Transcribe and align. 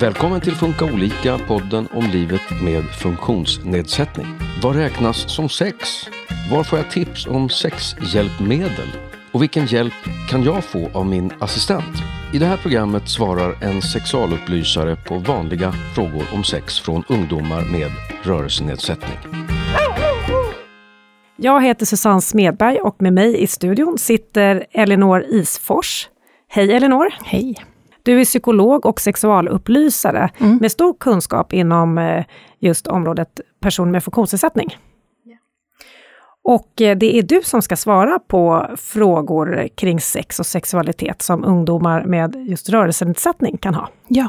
Välkommen 0.00 0.40
till 0.40 0.54
Funka 0.54 0.84
olika, 0.84 1.38
podden 1.38 1.88
om 1.92 2.04
livet 2.04 2.40
med 2.62 2.84
funktionsnedsättning. 2.84 4.26
Vad 4.62 4.76
räknas 4.76 5.34
som 5.34 5.48
sex? 5.48 5.78
Var 6.50 6.64
får 6.64 6.78
jag 6.78 6.90
tips 6.90 7.26
om 7.26 7.48
sexhjälpmedel? 7.48 8.88
Och 9.32 9.42
vilken 9.42 9.66
hjälp 9.66 9.92
kan 10.30 10.42
jag 10.42 10.64
få 10.64 10.90
av 10.92 11.06
min 11.06 11.32
assistent? 11.38 11.96
I 12.34 12.38
det 12.38 12.46
här 12.46 12.56
programmet 12.56 13.08
svarar 13.08 13.64
en 13.64 13.82
sexualupplysare 13.82 14.96
på 14.96 15.18
vanliga 15.18 15.72
frågor 15.94 16.24
om 16.34 16.44
sex 16.44 16.80
från 16.80 17.04
ungdomar 17.08 17.72
med 17.72 17.90
rörelsenedsättning. 18.22 19.18
Jag 21.36 21.64
heter 21.64 21.86
Susanne 21.86 22.20
Smedberg 22.20 22.80
och 22.80 23.02
med 23.02 23.12
mig 23.12 23.42
i 23.42 23.46
studion 23.46 23.98
sitter 23.98 24.66
Elinor 24.70 25.22
Isfors. 25.22 26.08
Hej 26.48 26.72
Elinor! 26.72 27.14
Hej! 27.24 27.69
Du 28.02 28.20
är 28.20 28.24
psykolog 28.24 28.86
och 28.86 29.00
sexualupplysare 29.00 30.30
mm. 30.38 30.56
med 30.56 30.72
stor 30.72 30.94
kunskap 30.94 31.52
inom 31.52 31.98
eh, 31.98 32.24
just 32.58 32.86
området 32.86 33.40
person 33.60 33.90
med 33.90 34.04
funktionsnedsättning. 34.04 34.76
Och 36.42 36.80
eh, 36.80 36.98
det 36.98 37.18
är 37.18 37.22
du 37.22 37.42
som 37.42 37.62
ska 37.62 37.76
svara 37.76 38.18
på 38.18 38.66
frågor 38.76 39.68
kring 39.74 40.00
sex 40.00 40.40
och 40.40 40.46
sexualitet 40.46 41.22
som 41.22 41.44
ungdomar 41.44 42.04
med 42.04 42.36
just 42.48 42.68
rörelsenedsättning 42.68 43.58
kan 43.58 43.74
ha. 43.74 43.88
Ja. 44.08 44.28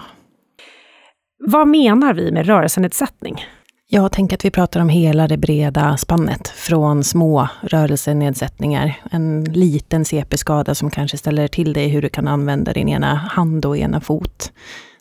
Vad 1.40 1.68
menar 1.68 2.13
vi 2.13 2.32
med 2.32 2.46
rörelsenedsättning? 2.46 3.46
Jag 3.94 4.12
tänker 4.12 4.36
att 4.36 4.45
vi 4.45 4.52
pratar 4.52 4.80
om 4.80 4.90
hela 4.90 5.27
det 5.27 5.38
breda 5.38 5.98
spannet, 5.98 6.48
från 6.48 7.04
små 7.04 7.48
rörelsenedsättningar, 7.62 9.02
en 9.12 9.44
liten 9.44 10.05
CP-skada 10.05 10.76
som 10.76 10.91
kanske 10.91 11.18
ställer 11.18 11.48
till 11.48 11.73
dig 11.73 11.88
hur 11.88 12.02
du 12.02 12.09
kan 12.09 12.27
använda 12.27 12.73
din 12.73 12.90
ena 12.90 13.16
hand 13.16 13.66
och 13.66 13.77
ena 13.77 14.02
fot, 14.02 14.52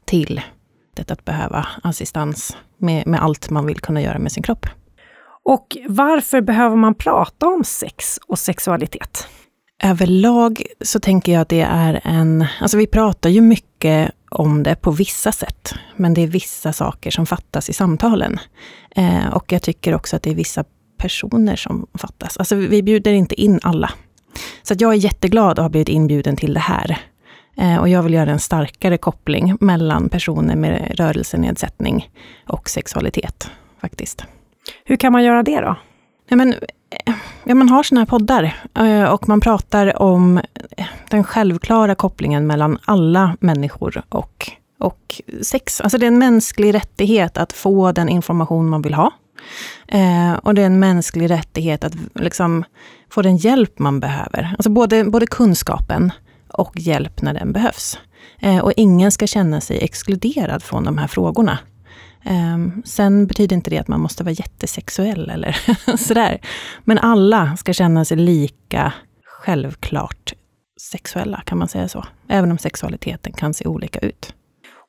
till 0.04 0.40
det 0.94 1.10
att 1.10 1.24
behöva 1.24 1.66
assistans 1.82 2.56
med, 2.78 3.06
med 3.06 3.22
allt 3.22 3.50
man 3.50 3.66
vill 3.66 3.80
kunna 3.80 4.02
göra 4.02 4.18
med 4.18 4.32
sin 4.32 4.42
kropp. 4.42 4.66
Och 5.44 5.76
varför 5.88 6.40
behöver 6.40 6.76
man 6.76 6.94
prata 6.94 7.46
om 7.46 7.64
sex 7.64 8.18
och 8.26 8.38
sexualitet? 8.38 9.28
Överlag 9.82 10.62
så 10.80 11.00
tänker 11.00 11.32
jag 11.32 11.40
att 11.40 11.48
det 11.48 11.66
är 11.70 12.00
en... 12.04 12.46
Alltså 12.60 12.76
vi 12.76 12.86
pratar 12.86 13.30
ju 13.30 13.40
mycket 13.40 14.10
om 14.30 14.62
det 14.62 14.74
på 14.74 14.90
vissa 14.90 15.32
sätt, 15.32 15.74
men 15.96 16.14
det 16.14 16.20
är 16.20 16.26
vissa 16.26 16.72
saker 16.72 17.10
som 17.10 17.26
fattas 17.26 17.70
i 17.70 17.72
samtalen. 17.72 18.38
Eh, 18.96 19.26
och 19.34 19.52
jag 19.52 19.62
tycker 19.62 19.94
också 19.94 20.16
att 20.16 20.22
det 20.22 20.30
är 20.30 20.34
vissa 20.34 20.64
personer 20.98 21.56
som 21.56 21.86
fattas. 21.94 22.36
Alltså 22.36 22.54
vi 22.54 22.82
bjuder 22.82 23.12
inte 23.12 23.40
in 23.40 23.60
alla. 23.62 23.90
Så 24.62 24.74
jag 24.78 24.92
är 24.92 24.96
jätteglad 24.96 25.58
att 25.58 25.64
ha 25.64 25.68
blivit 25.68 25.88
inbjuden 25.88 26.36
till 26.36 26.54
det 26.54 26.60
här. 26.60 26.98
Eh, 27.56 27.76
och 27.76 27.88
jag 27.88 28.02
vill 28.02 28.14
göra 28.14 28.30
en 28.30 28.38
starkare 28.38 28.98
koppling 28.98 29.56
mellan 29.60 30.08
personer 30.08 30.56
med 30.56 30.92
rörelsenedsättning 30.94 32.10
och 32.46 32.70
sexualitet, 32.70 33.50
faktiskt. 33.80 34.24
Hur 34.84 34.96
kan 34.96 35.12
man 35.12 35.24
göra 35.24 35.42
det 35.42 35.60
då? 35.60 35.76
Ja, 36.28 36.36
men, 36.36 36.54
ja, 37.44 37.54
man 37.54 37.68
har 37.68 37.82
såna 37.82 38.00
här 38.00 38.06
poddar 38.06 38.54
eh, 38.74 39.04
och 39.04 39.28
man 39.28 39.40
pratar 39.40 40.02
om 40.02 40.38
eh, 40.76 40.86
den 41.08 41.24
självklara 41.24 41.94
kopplingen 41.94 42.46
mellan 42.46 42.78
alla 42.84 43.36
människor 43.40 44.02
och, 44.08 44.50
och 44.78 45.20
sex. 45.42 45.80
Alltså 45.80 45.98
det 45.98 46.06
är 46.06 46.08
en 46.08 46.18
mänsklig 46.18 46.74
rättighet 46.74 47.36
att 47.38 47.52
få 47.52 47.92
den 47.92 48.08
information 48.08 48.68
man 48.68 48.82
vill 48.82 48.94
ha. 48.94 49.12
Eh, 49.88 50.32
och 50.32 50.54
det 50.54 50.62
är 50.62 50.66
en 50.66 50.78
mänsklig 50.78 51.30
rättighet 51.30 51.84
att 51.84 51.94
liksom 52.14 52.64
få 53.10 53.22
den 53.22 53.36
hjälp 53.36 53.78
man 53.78 54.00
behöver. 54.00 54.54
Alltså 54.58 54.70
både, 54.70 55.04
både 55.04 55.26
kunskapen 55.26 56.12
och 56.52 56.72
hjälp 56.76 57.22
när 57.22 57.34
den 57.34 57.52
behövs. 57.52 57.98
Och 58.62 58.72
ingen 58.76 59.12
ska 59.12 59.26
känna 59.26 59.60
sig 59.60 59.78
exkluderad 59.84 60.62
från 60.62 60.84
de 60.84 60.98
här 60.98 61.06
frågorna. 61.06 61.58
Um, 62.24 62.82
sen 62.84 63.26
betyder 63.26 63.56
inte 63.56 63.70
det 63.70 63.78
att 63.78 63.88
man 63.88 64.00
måste 64.00 64.24
vara 64.24 64.32
jättesexuell 64.32 65.30
eller 65.30 65.56
sådär. 65.96 66.40
Men 66.84 66.98
alla 66.98 67.56
ska 67.56 67.72
känna 67.72 68.04
sig 68.04 68.16
lika 68.16 68.92
självklart 69.24 70.32
sexuella, 70.80 71.42
kan 71.46 71.58
man 71.58 71.68
säga 71.68 71.88
så. 71.88 72.04
Även 72.28 72.50
om 72.50 72.58
sexualiteten 72.58 73.32
kan 73.32 73.54
se 73.54 73.66
olika 73.66 73.98
ut. 73.98 74.34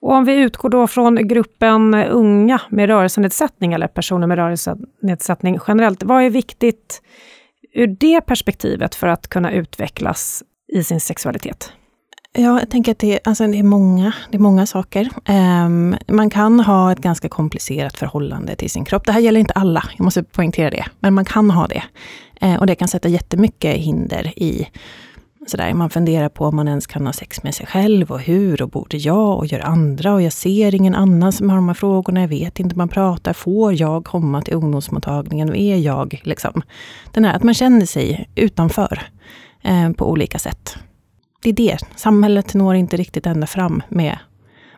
Och 0.01 0.11
om 0.11 0.25
vi 0.25 0.35
utgår 0.35 0.69
då 0.69 0.87
från 0.87 1.27
gruppen 1.27 1.93
unga 1.93 2.61
med 2.69 2.89
rörelsenedsättning, 2.89 3.73
eller 3.73 3.87
personer 3.87 4.27
med 4.27 4.37
rörelsenedsättning 4.37 5.59
generellt, 5.67 6.03
vad 6.03 6.23
är 6.23 6.29
viktigt 6.29 7.01
ur 7.73 7.87
det 7.87 8.21
perspektivet 8.21 8.95
för 8.95 9.07
att 9.07 9.27
kunna 9.27 9.51
utvecklas 9.51 10.43
i 10.73 10.83
sin 10.83 10.99
sexualitet? 10.99 11.73
Ja, 12.33 12.59
jag 12.59 12.69
tänker 12.69 12.91
att 12.91 12.99
det, 12.99 13.19
alltså 13.23 13.47
det, 13.47 13.59
är, 13.59 13.63
många, 13.63 14.13
det 14.29 14.37
är 14.37 14.41
många 14.41 14.65
saker. 14.65 15.09
Um, 15.29 15.95
man 16.07 16.29
kan 16.29 16.59
ha 16.59 16.91
ett 16.91 16.99
ganska 16.99 17.29
komplicerat 17.29 17.97
förhållande 17.97 18.55
till 18.55 18.69
sin 18.69 18.85
kropp. 18.85 19.05
Det 19.05 19.11
här 19.11 19.19
gäller 19.19 19.39
inte 19.39 19.53
alla, 19.53 19.83
jag 19.97 20.03
måste 20.03 20.23
poängtera 20.23 20.69
det. 20.69 20.85
Men 20.99 21.13
man 21.13 21.25
kan 21.25 21.51
ha 21.51 21.67
det. 21.67 21.83
Uh, 22.43 22.55
och 22.55 22.67
det 22.67 22.75
kan 22.75 22.87
sätta 22.87 23.09
jättemycket 23.09 23.75
hinder 23.75 24.33
i 24.39 24.67
sådär. 25.47 25.73
Man 25.73 25.89
funderar 25.89 26.29
på 26.29 26.45
om 26.45 26.55
man 26.55 26.67
ens 26.67 26.87
kan 26.87 27.05
ha 27.05 27.13
sex 27.13 27.43
med 27.43 27.55
sig 27.55 27.65
själv 27.65 28.11
och 28.11 28.19
hur 28.19 28.61
och 28.61 28.69
borde 28.69 28.97
jag 28.97 29.37
och 29.37 29.45
gör 29.45 29.59
andra 29.59 30.13
och 30.13 30.21
jag 30.21 30.33
ser 30.33 30.75
ingen 30.75 30.95
annan 30.95 31.31
som 31.31 31.49
har 31.49 31.55
de 31.55 31.67
här 31.67 31.75
frågorna. 31.75 32.21
Jag 32.21 32.27
vet 32.27 32.59
inte, 32.59 32.75
man 32.75 32.89
pratar. 32.89 33.33
Får 33.33 33.73
jag 33.73 34.05
komma 34.05 34.41
till 34.41 34.53
ungdomsmottagningen? 34.53 35.49
Och 35.49 35.57
är 35.57 35.77
jag 35.77 36.21
liksom? 36.23 36.61
Den 37.11 37.25
här 37.25 37.35
att 37.35 37.43
man 37.43 37.53
känner 37.53 37.85
sig 37.85 38.29
utanför 38.35 39.01
uh, 39.67 39.91
på 39.93 40.11
olika 40.11 40.39
sätt 40.39 40.77
det 41.41 41.49
är 41.49 41.53
det. 41.53 41.77
Samhället 41.95 42.53
når 42.53 42.75
inte 42.75 42.97
riktigt 42.97 43.25
ända 43.25 43.47
fram 43.47 43.83
med, 43.89 44.17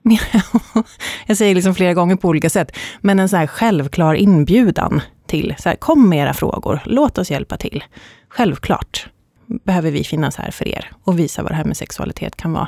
med 0.02 0.20
jag 1.26 1.38
säger 1.38 1.56
liksom 1.56 1.76
flera 1.76 1.94
gånger 1.94 2.16
på 2.16 2.28
olika 2.28 2.50
sätt, 2.50 2.78
men 3.02 3.20
en 3.20 3.30
så 3.30 3.38
här 3.38 3.48
självklar 3.48 4.14
inbjudan 4.14 5.02
till, 5.28 5.56
så 5.60 5.70
här, 5.70 5.76
kom 5.76 6.10
med 6.10 6.20
era 6.20 6.34
frågor, 6.34 6.80
låt 6.86 7.18
oss 7.18 7.32
hjälpa 7.32 7.58
till. 7.58 7.84
Självklart 8.30 9.08
behöver 9.48 9.92
vi 9.92 10.04
finnas 10.04 10.36
här 10.36 10.52
för 10.52 10.68
er 10.68 10.92
och 11.04 11.20
visa 11.20 11.44
vad 11.44 11.52
det 11.52 11.56
här 11.56 11.66
med 11.66 11.78
sexualitet 11.78 12.36
kan 12.36 12.54
vara. 12.54 12.68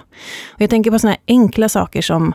Och 0.54 0.62
jag 0.62 0.70
tänker 0.70 0.92
på 0.92 1.00
såna 1.00 1.12
här 1.12 1.22
enkla 1.28 1.70
saker 1.70 2.02
som 2.02 2.34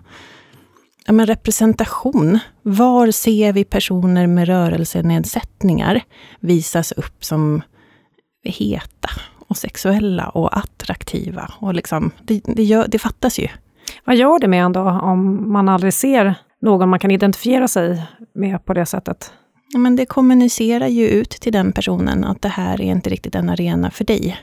ja, 1.07 1.13
men 1.13 1.27
representation. 1.27 2.39
Var 2.63 3.11
ser 3.11 3.53
vi 3.53 3.65
personer 3.65 4.27
med 4.27 4.49
rörelsenedsättningar 4.49 6.03
visas 6.41 6.93
upp 6.93 7.25
som 7.25 7.63
heta 8.45 9.11
och 9.51 9.57
sexuella 9.57 10.29
och 10.29 10.59
attraktiva. 10.59 11.53
Och 11.59 11.75
liksom, 11.75 12.11
det, 12.23 12.41
det, 12.45 12.63
gör, 12.63 12.87
det 12.89 12.99
fattas 12.99 13.39
ju. 13.39 13.49
Vad 14.05 14.17
gör 14.17 14.39
det 14.39 14.49
med 14.49 14.65
en 14.65 14.73
då, 14.73 14.81
om 14.81 15.53
man 15.53 15.69
aldrig 15.69 15.95
ser 15.95 16.35
någon 16.63 16.89
man 16.89 16.99
kan 16.99 17.11
identifiera 17.11 17.69
sig 17.69 18.03
med 18.35 18.65
på 18.65 18.75
det 18.75 18.87
sättet? 18.87 19.33
Men 19.75 19.97
det 19.97 20.07
kommunicerar 20.07 20.87
ju 20.87 21.09
ut 21.09 21.31
till 21.31 21.53
den 21.53 21.73
personen 21.73 22.25
att 22.25 22.43
det 22.43 22.49
här 22.49 22.81
är 22.81 22.85
inte 22.85 23.11
riktigt 23.11 23.35
en 23.35 23.49
arena 23.49 23.91
för 23.91 24.05
dig. 24.05 24.41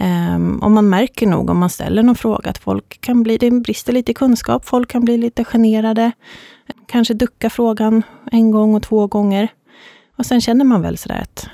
Um, 0.00 0.58
och 0.58 0.70
man 0.70 0.88
märker 0.88 1.26
nog 1.26 1.50
om 1.50 1.58
man 1.58 1.70
ställer 1.70 2.02
någon 2.02 2.14
fråga 2.14 2.50
att 2.50 2.58
folk 2.58 3.00
kan 3.00 3.22
bli, 3.22 3.36
det 3.36 3.50
brister 3.50 3.92
lite 3.92 4.10
i 4.10 4.14
kunskap, 4.14 4.66
folk 4.66 4.90
kan 4.90 5.04
bli 5.04 5.16
lite 5.16 5.44
generade. 5.44 6.12
Kanske 6.86 7.14
ducka 7.14 7.50
frågan 7.50 8.02
en 8.32 8.50
gång 8.50 8.74
och 8.74 8.82
två 8.82 9.06
gånger. 9.06 9.48
Och 10.18 10.26
sen 10.26 10.40
känner 10.40 10.64
man 10.64 10.82
väl 10.82 10.98
sådär 10.98 11.20
att 11.22 11.48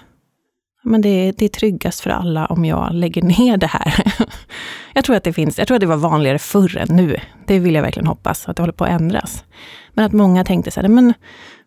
men 0.84 1.00
det, 1.00 1.33
det 1.33 1.45
är 1.45 1.49
tryggast 1.49 2.00
för 2.00 2.11
alla 2.11 2.47
om 2.47 2.65
jag 2.65 2.95
lägger 2.95 3.22
ner 3.22 3.56
det 3.56 3.67
här. 3.67 4.05
jag 4.95 5.05
tror 5.05 5.17
att 5.17 5.25
det 5.25 5.33
finns, 5.33 5.59
jag 5.59 5.67
tror 5.67 5.75
att 5.75 5.81
det 5.81 5.87
var 5.87 5.97
vanligare 5.97 6.39
förr 6.39 6.77
än 6.77 6.97
nu. 6.97 7.17
Det 7.47 7.59
vill 7.59 7.75
jag 7.75 7.83
verkligen 7.83 8.06
hoppas, 8.06 8.49
att 8.49 8.56
det 8.56 8.62
håller 8.62 8.72
på 8.72 8.84
att 8.84 8.91
ändras. 8.91 9.45
Men 9.93 10.05
att 10.05 10.12
många 10.12 10.45
tänkte 10.45 10.71
så 10.71 10.81
här, 10.81 10.89
men 10.89 11.15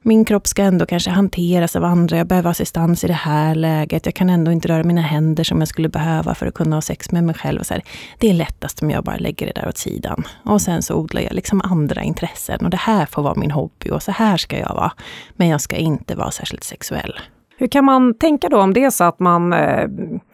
min 0.02 0.26
kropp 0.26 0.48
ska 0.48 0.64
ändå 0.64 0.86
kanske 0.86 1.10
hanteras 1.10 1.76
av 1.76 1.84
andra, 1.84 2.18
jag 2.18 2.28
behöver 2.28 2.50
assistans 2.50 3.04
i 3.04 3.08
det 3.08 3.14
här 3.14 3.56
läget, 3.56 4.06
jag 4.06 4.16
kan 4.16 4.30
ändå 4.30 4.52
inte 4.52 4.68
röra 4.68 4.84
mina 4.84 5.02
händer 5.02 5.44
som 5.44 5.60
jag 5.60 5.68
skulle 5.68 5.90
behöva 5.90 6.36
för 6.36 6.46
att 6.46 6.54
kunna 6.54 6.76
ha 6.76 6.82
sex 6.82 7.12
med 7.12 7.24
mig 7.24 7.36
själv. 7.36 7.60
Och 7.60 7.66
så 7.66 7.74
här. 7.74 7.84
Det 8.20 8.30
är 8.30 8.34
lättast 8.34 8.82
om 8.82 8.92
jag 8.92 9.04
bara 9.04 9.18
lägger 9.18 9.46
det 9.46 9.54
där 9.62 9.68
åt 9.68 9.78
sidan. 9.78 10.24
Och 10.44 10.62
sen 10.62 10.82
så 10.82 10.96
odlar 10.96 11.22
jag 11.22 11.34
liksom 11.34 11.62
andra 11.63 12.04
intressen 12.04 12.66
och 12.66 12.70
det 12.70 12.78
här 12.78 13.06
får 13.06 13.22
vara 13.22 13.36
min 13.36 13.52
hobby 13.52 13.90
och 13.90 14.04
så 14.04 14.12
här 14.12 14.38
ska 14.38 14.60
jag 14.60 14.75
vara. 14.75 14.92
Men 15.36 15.48
jag 15.48 15.62
ska 15.62 15.75
inte 15.75 16.16
vara 16.16 16.31
särskilt 16.31 16.63
sexuell. 16.63 17.13
Hur 17.59 17.68
kan 17.68 17.86
man 17.86 18.13
tänka 18.13 18.50
då 18.50 18.62
om 18.62 18.74
det 18.74 18.83
är 18.83 18.89
så 18.89 19.04
att 19.04 19.19
man 19.19 19.54
eh, 19.54 19.89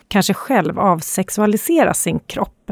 kanske 0.08 0.34
själv 0.34 0.80
avsexualiserar 0.80 1.94
sin 1.94 2.20
kropp? 2.20 2.72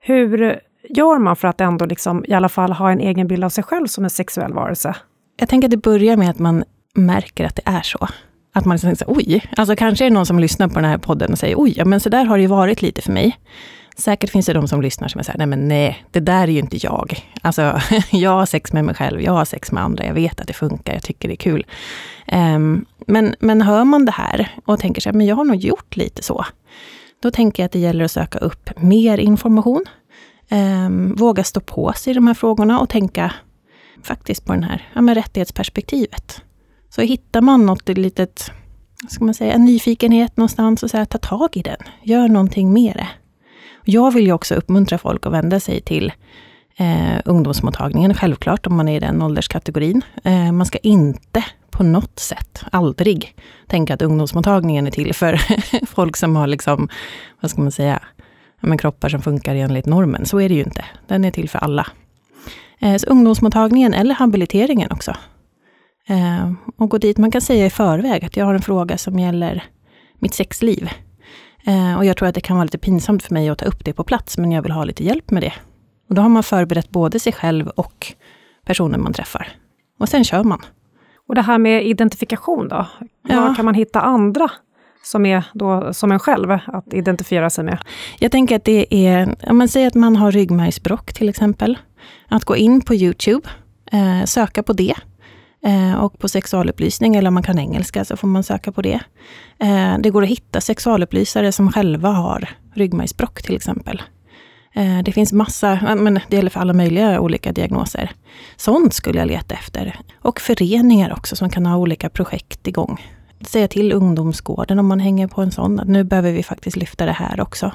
Hur 0.00 0.60
gör 0.88 1.18
man 1.18 1.36
för 1.36 1.48
att 1.48 1.60
ändå 1.60 1.86
liksom, 1.86 2.24
i 2.28 2.32
alla 2.32 2.48
fall 2.48 2.72
ha 2.72 2.90
en 2.90 3.00
egen 3.00 3.28
bild 3.28 3.44
av 3.44 3.48
sig 3.48 3.64
själv 3.64 3.86
som 3.86 4.04
en 4.04 4.10
sexuell 4.10 4.52
varelse? 4.52 4.96
Jag 5.36 5.48
tänker 5.48 5.68
att 5.68 5.70
det 5.70 5.76
börjar 5.76 6.16
med 6.16 6.30
att 6.30 6.38
man 6.38 6.64
märker 6.94 7.44
att 7.44 7.56
det 7.56 7.62
är 7.64 7.82
så. 7.82 8.08
Att 8.54 8.64
man 8.64 8.74
liksom 8.74 8.96
säger 8.96 9.12
oj, 9.12 9.44
alltså 9.56 9.76
kanske 9.76 10.04
är 10.04 10.10
det 10.10 10.14
någon 10.14 10.26
som 10.26 10.38
lyssnar 10.38 10.68
på 10.68 10.74
den 10.74 10.84
här 10.84 10.98
podden 10.98 11.32
och 11.32 11.38
säger 11.38 11.56
oj, 11.58 11.74
ja, 11.76 11.84
men 11.84 12.00
så 12.00 12.08
där 12.08 12.24
har 12.24 12.36
det 12.36 12.42
ju 12.42 12.48
varit 12.48 12.82
lite 12.82 13.02
för 13.02 13.12
mig. 13.12 13.38
Säkert 13.96 14.30
finns 14.30 14.46
det 14.46 14.52
de 14.52 14.68
som 14.68 14.82
lyssnar 14.82 15.08
som 15.08 15.24
säger, 15.24 15.38
nej 15.38 15.46
men 15.46 15.68
nej, 15.68 16.04
det 16.10 16.20
där 16.20 16.42
är 16.42 16.52
ju 16.52 16.58
inte 16.58 16.76
jag. 16.76 17.18
Alltså, 17.42 17.80
jag 18.10 18.30
har 18.30 18.46
sex 18.46 18.72
med 18.72 18.84
mig 18.84 18.94
själv, 18.94 19.20
jag 19.20 19.32
har 19.32 19.44
sex 19.44 19.72
med 19.72 19.82
andra, 19.82 20.04
jag 20.04 20.14
vet 20.14 20.40
att 20.40 20.46
det 20.46 20.52
funkar, 20.52 20.92
jag 20.92 21.02
tycker 21.02 21.28
det 21.28 21.34
är 21.34 21.36
kul. 21.36 21.66
Um, 22.32 22.86
men, 23.06 23.34
men 23.40 23.62
hör 23.62 23.84
man 23.84 24.04
det 24.04 24.12
här 24.12 24.48
och 24.64 24.78
tänker 24.78 25.00
sig, 25.00 25.12
men 25.12 25.26
jag 25.26 25.36
har 25.36 25.44
nog 25.44 25.56
gjort 25.56 25.96
lite 25.96 26.22
så. 26.22 26.46
Då 27.22 27.30
tänker 27.30 27.62
jag 27.62 27.66
att 27.66 27.72
det 27.72 27.78
gäller 27.78 28.04
att 28.04 28.10
söka 28.10 28.38
upp 28.38 28.70
mer 28.76 29.18
information. 29.18 29.84
Um, 30.50 31.14
våga 31.14 31.44
stå 31.44 31.60
på 31.60 31.92
sig 31.92 32.10
i 32.10 32.14
de 32.14 32.26
här 32.26 32.34
frågorna 32.34 32.80
och 32.80 32.88
tänka, 32.88 33.32
faktiskt 34.02 34.44
på 34.44 34.52
den 34.52 34.62
här 34.62 34.88
ja, 34.94 35.00
med 35.00 35.14
rättighetsperspektivet. 35.14 36.42
Så 36.90 37.00
hittar 37.00 37.40
man 37.40 37.66
något 37.66 37.88
litet, 37.88 38.50
ska 39.08 39.24
man 39.24 39.34
säga, 39.34 39.52
en 39.52 39.64
nyfikenhet 39.64 40.36
någonstans 40.36 40.82
och 40.82 40.90
säga 40.90 41.06
ta 41.06 41.18
tag 41.18 41.56
i 41.56 41.62
den. 41.62 41.80
Gör 42.02 42.28
någonting 42.28 42.72
med 42.72 42.94
det. 42.96 43.08
Jag 43.84 44.14
vill 44.14 44.26
ju 44.26 44.32
också 44.32 44.54
uppmuntra 44.54 44.98
folk 44.98 45.26
att 45.26 45.32
vända 45.32 45.60
sig 45.60 45.80
till 45.80 46.12
eh, 46.76 47.20
ungdomsmottagningen, 47.24 48.14
självklart 48.14 48.66
om 48.66 48.76
man 48.76 48.88
är 48.88 48.96
i 48.96 49.00
den 49.00 49.22
ålderskategorin. 49.22 50.02
Eh, 50.24 50.52
man 50.52 50.66
ska 50.66 50.78
inte 50.78 51.44
på 51.70 51.82
något 51.82 52.18
sätt, 52.18 52.64
aldrig, 52.72 53.36
tänka 53.66 53.94
att 53.94 54.02
ungdomsmottagningen 54.02 54.86
är 54.86 54.90
till 54.90 55.14
för 55.14 55.40
folk 55.86 56.16
som 56.16 56.36
har 56.36 56.46
liksom, 56.46 56.88
vad 57.40 57.50
ska 57.50 57.60
man 57.60 57.72
säga, 57.72 58.02
men 58.60 58.78
kroppar 58.78 59.08
som 59.08 59.22
funkar 59.22 59.54
enligt 59.54 59.86
normen. 59.86 60.26
Så 60.26 60.40
är 60.40 60.48
det 60.48 60.54
ju 60.54 60.62
inte. 60.62 60.84
Den 61.06 61.24
är 61.24 61.30
till 61.30 61.48
för 61.48 61.58
alla. 61.58 61.86
Eh, 62.80 62.96
så 62.96 63.06
ungdomsmottagningen 63.06 63.94
eller 63.94 64.14
habiliteringen 64.14 64.92
också. 64.92 65.16
Eh, 66.08 66.52
och 66.76 66.90
gå 66.90 66.98
dit, 66.98 67.18
man 67.18 67.30
kan 67.30 67.40
säga 67.40 67.66
i 67.66 67.70
förväg 67.70 68.24
att 68.24 68.36
jag 68.36 68.44
har 68.44 68.54
en 68.54 68.62
fråga 68.62 68.98
som 68.98 69.18
gäller 69.18 69.64
mitt 70.18 70.34
sexliv. 70.34 70.90
Eh, 71.66 71.96
och 71.96 72.04
jag 72.04 72.16
tror 72.16 72.28
att 72.28 72.34
det 72.34 72.40
kan 72.40 72.56
vara 72.56 72.64
lite 72.64 72.78
pinsamt 72.78 73.22
för 73.22 73.34
mig 73.34 73.48
att 73.48 73.58
ta 73.58 73.64
upp 73.64 73.84
det 73.84 73.92
på 73.92 74.04
plats, 74.04 74.38
men 74.38 74.52
jag 74.52 74.62
vill 74.62 74.72
ha 74.72 74.84
lite 74.84 75.04
hjälp 75.04 75.30
med 75.30 75.42
det. 75.42 75.52
Och 76.08 76.14
då 76.14 76.22
har 76.22 76.28
man 76.28 76.42
förberett 76.42 76.90
både 76.90 77.20
sig 77.20 77.32
själv 77.32 77.68
och 77.68 78.06
personen 78.66 79.02
man 79.02 79.12
träffar. 79.12 79.48
Och 79.98 80.08
sen 80.08 80.24
kör 80.24 80.44
man. 80.44 80.60
Och 81.28 81.34
det 81.34 81.42
här 81.42 81.58
med 81.58 81.86
identifikation 81.86 82.68
då? 82.68 82.86
Ja. 83.28 83.40
Var 83.40 83.54
kan 83.54 83.64
man 83.64 83.74
hitta 83.74 84.00
andra 84.00 84.50
som 85.02 85.26
är 85.26 85.44
då 85.54 85.92
som 85.92 86.12
en 86.12 86.18
själv 86.18 86.50
att 86.50 86.94
identifiera 86.94 87.50
sig 87.50 87.64
med? 87.64 87.78
Jag 88.18 88.32
tänker 88.32 88.56
att 88.56 88.64
det 88.64 89.06
är, 89.06 89.34
om 89.50 89.58
man 89.58 89.68
säger 89.68 89.86
att 89.86 89.94
man 89.94 90.16
har 90.16 90.32
ryggmärgsbråck 90.32 91.12
till 91.12 91.28
exempel, 91.28 91.78
att 92.28 92.44
gå 92.44 92.56
in 92.56 92.80
på 92.80 92.94
Youtube, 92.94 93.48
eh, 93.92 94.24
söka 94.24 94.62
på 94.62 94.72
det 94.72 94.94
Eh, 95.64 95.94
och 95.94 96.18
på 96.18 96.28
sexualupplysning, 96.28 97.14
eller 97.14 97.28
om 97.28 97.34
man 97.34 97.42
kan 97.42 97.58
engelska 97.58 98.04
så 98.04 98.16
får 98.16 98.28
man 98.28 98.42
söka 98.42 98.72
på 98.72 98.82
det. 98.82 99.00
Eh, 99.58 99.98
det 99.98 100.10
går 100.10 100.22
att 100.22 100.28
hitta 100.28 100.60
sexualupplysare 100.60 101.52
som 101.52 101.72
själva 101.72 102.08
har 102.08 102.48
ryggmärgsbråck 102.74 103.42
till 103.42 103.56
exempel. 103.56 104.02
Eh, 104.74 104.98
det 105.04 105.12
finns 105.12 105.32
massa, 105.32 105.96
men 105.96 106.20
det 106.28 106.36
gäller 106.36 106.50
för 106.50 106.60
alla 106.60 106.72
möjliga 106.72 107.20
olika 107.20 107.52
diagnoser. 107.52 108.10
Sånt 108.56 108.94
skulle 108.94 109.18
jag 109.18 109.28
leta 109.28 109.54
efter. 109.54 110.00
Och 110.20 110.40
föreningar 110.40 111.12
också 111.12 111.36
som 111.36 111.50
kan 111.50 111.66
ha 111.66 111.76
olika 111.76 112.10
projekt 112.10 112.66
igång. 112.66 113.06
Säga 113.46 113.68
till 113.68 113.92
ungdomsgården 113.92 114.78
om 114.78 114.86
man 114.86 115.00
hänger 115.00 115.28
på 115.28 115.42
en 115.42 115.50
sån, 115.50 115.80
att 115.80 115.88
nu 115.88 116.04
behöver 116.04 116.32
vi 116.32 116.42
faktiskt 116.42 116.76
lyfta 116.76 117.06
det 117.06 117.12
här 117.12 117.40
också. 117.40 117.72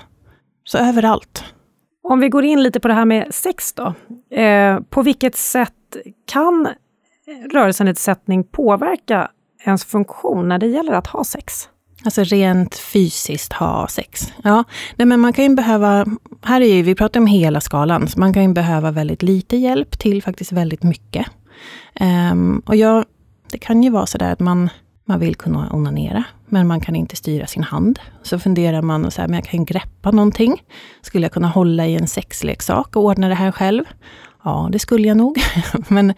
Så 0.64 0.78
överallt. 0.78 1.44
Om 2.04 2.20
vi 2.20 2.30
går 2.30 2.44
in 2.44 2.64
lite 2.64 2.80
på 2.80 2.88
det 2.88 2.94
här 2.94 3.06
med 3.06 3.34
sex 3.34 3.74
då. 3.74 3.94
Eh, 4.38 4.80
på 4.90 5.02
vilket 5.02 5.36
sätt 5.36 5.74
kan 6.32 6.68
rörelsenedsättning 7.54 8.44
påverka 8.44 9.32
ens 9.66 9.86
funktion 9.86 10.48
när 10.48 10.58
det 10.58 10.68
gäller 10.68 10.94
att 10.94 11.08
ha 11.08 11.24
sex? 11.24 11.70
Alltså 12.06 12.24
rent 12.24 12.76
fysiskt 12.76 13.54
ha 13.54 13.88
sex. 13.88 14.34
Ja, 14.44 14.64
nej 14.96 15.06
men 15.06 15.20
man 15.20 15.34
kan 15.34 15.46
ju 15.46 15.56
behöva, 15.56 16.06
här 16.42 16.62
är 16.62 16.76
ju, 16.76 16.82
vi 16.82 16.96
pratar 16.96 17.20
om 17.20 17.28
hela 17.28 17.62
skalan, 17.62 18.08
så 18.08 18.20
man 18.20 18.34
kan 18.34 18.44
ju 18.44 18.54
behöva 18.54 18.92
väldigt 18.92 19.24
lite 19.24 19.58
hjälp 19.58 20.00
till 20.00 20.24
faktiskt 20.24 20.52
väldigt 20.52 20.84
mycket. 20.84 21.28
Um, 22.32 22.62
och 22.66 22.76
jag, 22.76 23.06
det 23.52 23.58
kan 23.58 23.84
ju 23.84 23.90
vara 23.90 24.06
sådär 24.06 24.32
att 24.32 24.40
man, 24.40 24.70
man 25.06 25.20
vill 25.20 25.36
kunna 25.36 25.70
onanera, 25.72 26.24
men 26.46 26.68
man 26.68 26.82
kan 26.82 26.96
inte 26.96 27.16
styra 27.16 27.48
sin 27.48 27.64
hand. 27.64 28.00
Så 28.24 28.40
funderar 28.40 28.82
man 28.82 29.06
och 29.06 29.14
så 29.14 29.22
här, 29.22 29.28
men 29.28 29.36
jag 29.36 29.46
kan 29.46 29.66
greppa 29.66 30.12
någonting. 30.12 30.64
Skulle 31.02 31.26
jag 31.26 31.32
kunna 31.32 31.48
hålla 31.48 31.88
i 31.88 31.96
en 31.96 32.08
sexleksak 32.08 32.96
och 32.96 33.04
ordna 33.04 33.28
det 33.28 33.36
här 33.36 33.52
själv? 33.52 33.84
Ja, 34.48 34.70
det 34.72 34.80
skulle 34.80 35.08
jag 35.08 35.18
nog. 35.18 35.40
Men 35.88 36.14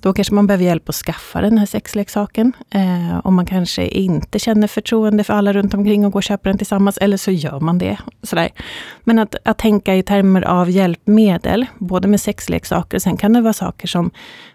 då 0.00 0.12
kanske 0.12 0.34
man 0.34 0.46
behöver 0.46 0.64
hjälp 0.64 0.88
att 0.88 0.94
skaffa 0.94 1.40
den 1.40 1.58
här 1.58 1.66
sexleksaken. 1.66 2.52
Eh, 2.70 3.20
om 3.24 3.34
man 3.34 3.46
kanske 3.46 3.86
inte 3.86 4.38
känner 4.38 4.66
förtroende 4.66 5.24
för 5.24 5.34
alla 5.34 5.52
runt 5.52 5.74
omkring 5.74 6.06
och 6.06 6.12
går 6.12 6.18
och 6.18 6.22
köper 6.22 6.50
den 6.50 6.58
tillsammans, 6.58 6.98
eller 6.98 7.16
så 7.16 7.30
gör 7.30 7.60
man 7.60 7.78
det. 7.78 7.98
Sådär. 8.22 8.50
Men 9.00 9.18
att, 9.18 9.34
att 9.44 9.58
tänka 9.58 9.94
i 9.94 10.02
termer 10.02 10.42
av 10.42 10.70
hjälpmedel, 10.70 11.66
både 11.78 12.08
med 12.08 12.20
sexleksaker, 12.20 12.98
sen 12.98 13.16
kan 13.16 13.32
det 13.32 13.40
vara 13.40 13.52
saker 13.52 13.88
som 13.88 14.10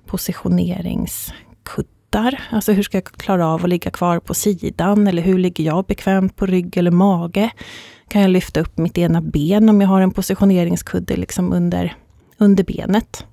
positioneringskuddar. 0.05 2.41
Alltså 2.51 2.71
hur 2.71 2.83
ska 2.83 2.97
jag 2.97 3.05
klara 3.05 3.47
av 3.47 3.63
att 3.63 3.69
ligga 3.69 3.91
kvar 3.91 4.19
på 4.19 4.33
sidan? 4.33 5.07
Eller 5.07 5.21
hur 5.21 5.37
ligger 5.37 5.63
jag 5.63 5.85
bekvämt 5.85 6.35
på 6.35 6.45
rygg 6.45 6.77
eller 6.77 6.91
mage? 6.91 7.49
Kan 8.07 8.21
jag 8.21 8.31
lyfta 8.31 8.59
upp 8.59 8.77
mitt 8.77 8.97
ena 8.97 9.21
ben 9.21 9.69
om 9.69 9.81
jag 9.81 9.87
har 9.87 10.01
en 10.01 10.11
positioneringskudde 10.11 11.15
liksom 11.15 11.53
under 11.53 11.95
under 12.39 12.63
benet. 12.63 13.25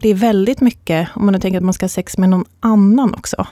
Det 0.00 0.08
är 0.08 0.14
väldigt 0.14 0.60
mycket, 0.60 1.08
om 1.14 1.26
man 1.26 1.40
tänker 1.40 1.58
att 1.58 1.64
man 1.64 1.74
ska 1.74 1.84
ha 1.84 1.88
sex 1.88 2.18
med 2.18 2.28
någon 2.28 2.44
annan 2.60 3.14
också. 3.14 3.46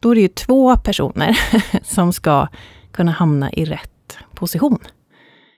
Då 0.00 0.10
är 0.10 0.14
det 0.14 0.20
ju 0.20 0.28
två 0.28 0.76
personer 0.76 1.38
som 1.84 2.12
ska 2.12 2.48
kunna 2.92 3.12
hamna 3.12 3.52
i 3.52 3.64
rätt 3.64 4.18
position. 4.34 4.78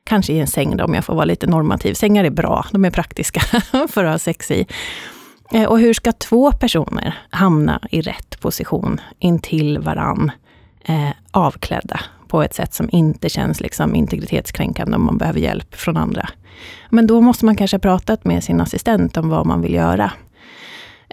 Kanske 0.04 0.32
i 0.32 0.40
en 0.40 0.46
säng 0.46 0.76
då, 0.76 0.84
om 0.84 0.94
jag 0.94 1.04
får 1.04 1.14
vara 1.14 1.24
lite 1.24 1.46
normativ. 1.46 1.94
Sängar 1.94 2.24
är 2.24 2.30
bra, 2.30 2.66
de 2.72 2.84
är 2.84 2.90
praktiska 2.90 3.40
för 3.88 4.04
att 4.04 4.12
ha 4.12 4.18
sex 4.18 4.50
i. 4.50 4.66
Eh, 5.52 5.64
och 5.64 5.80
hur 5.80 5.94
ska 5.94 6.12
två 6.12 6.52
personer 6.52 7.18
hamna 7.30 7.80
i 7.90 8.00
rätt 8.00 8.40
position 8.40 9.00
intill 9.18 9.78
varann, 9.78 10.30
eh, 10.84 11.10
avklädda 11.30 12.00
på 12.28 12.42
ett 12.42 12.54
sätt 12.54 12.74
som 12.74 12.88
inte 12.92 13.28
känns 13.28 13.60
liksom 13.60 13.94
integritetskränkande 13.94 14.96
om 14.96 15.04
man 15.04 15.18
behöver 15.18 15.40
hjälp 15.40 15.74
från 15.74 15.96
andra. 15.96 16.28
Men 16.90 17.06
då 17.06 17.20
måste 17.20 17.44
man 17.44 17.56
kanske 17.56 17.76
ha 17.76 17.80
pratat 17.80 18.24
med 18.24 18.44
sin 18.44 18.60
assistent 18.60 19.16
om 19.16 19.28
vad 19.28 19.46
man 19.46 19.60
vill 19.60 19.74
göra. 19.74 20.12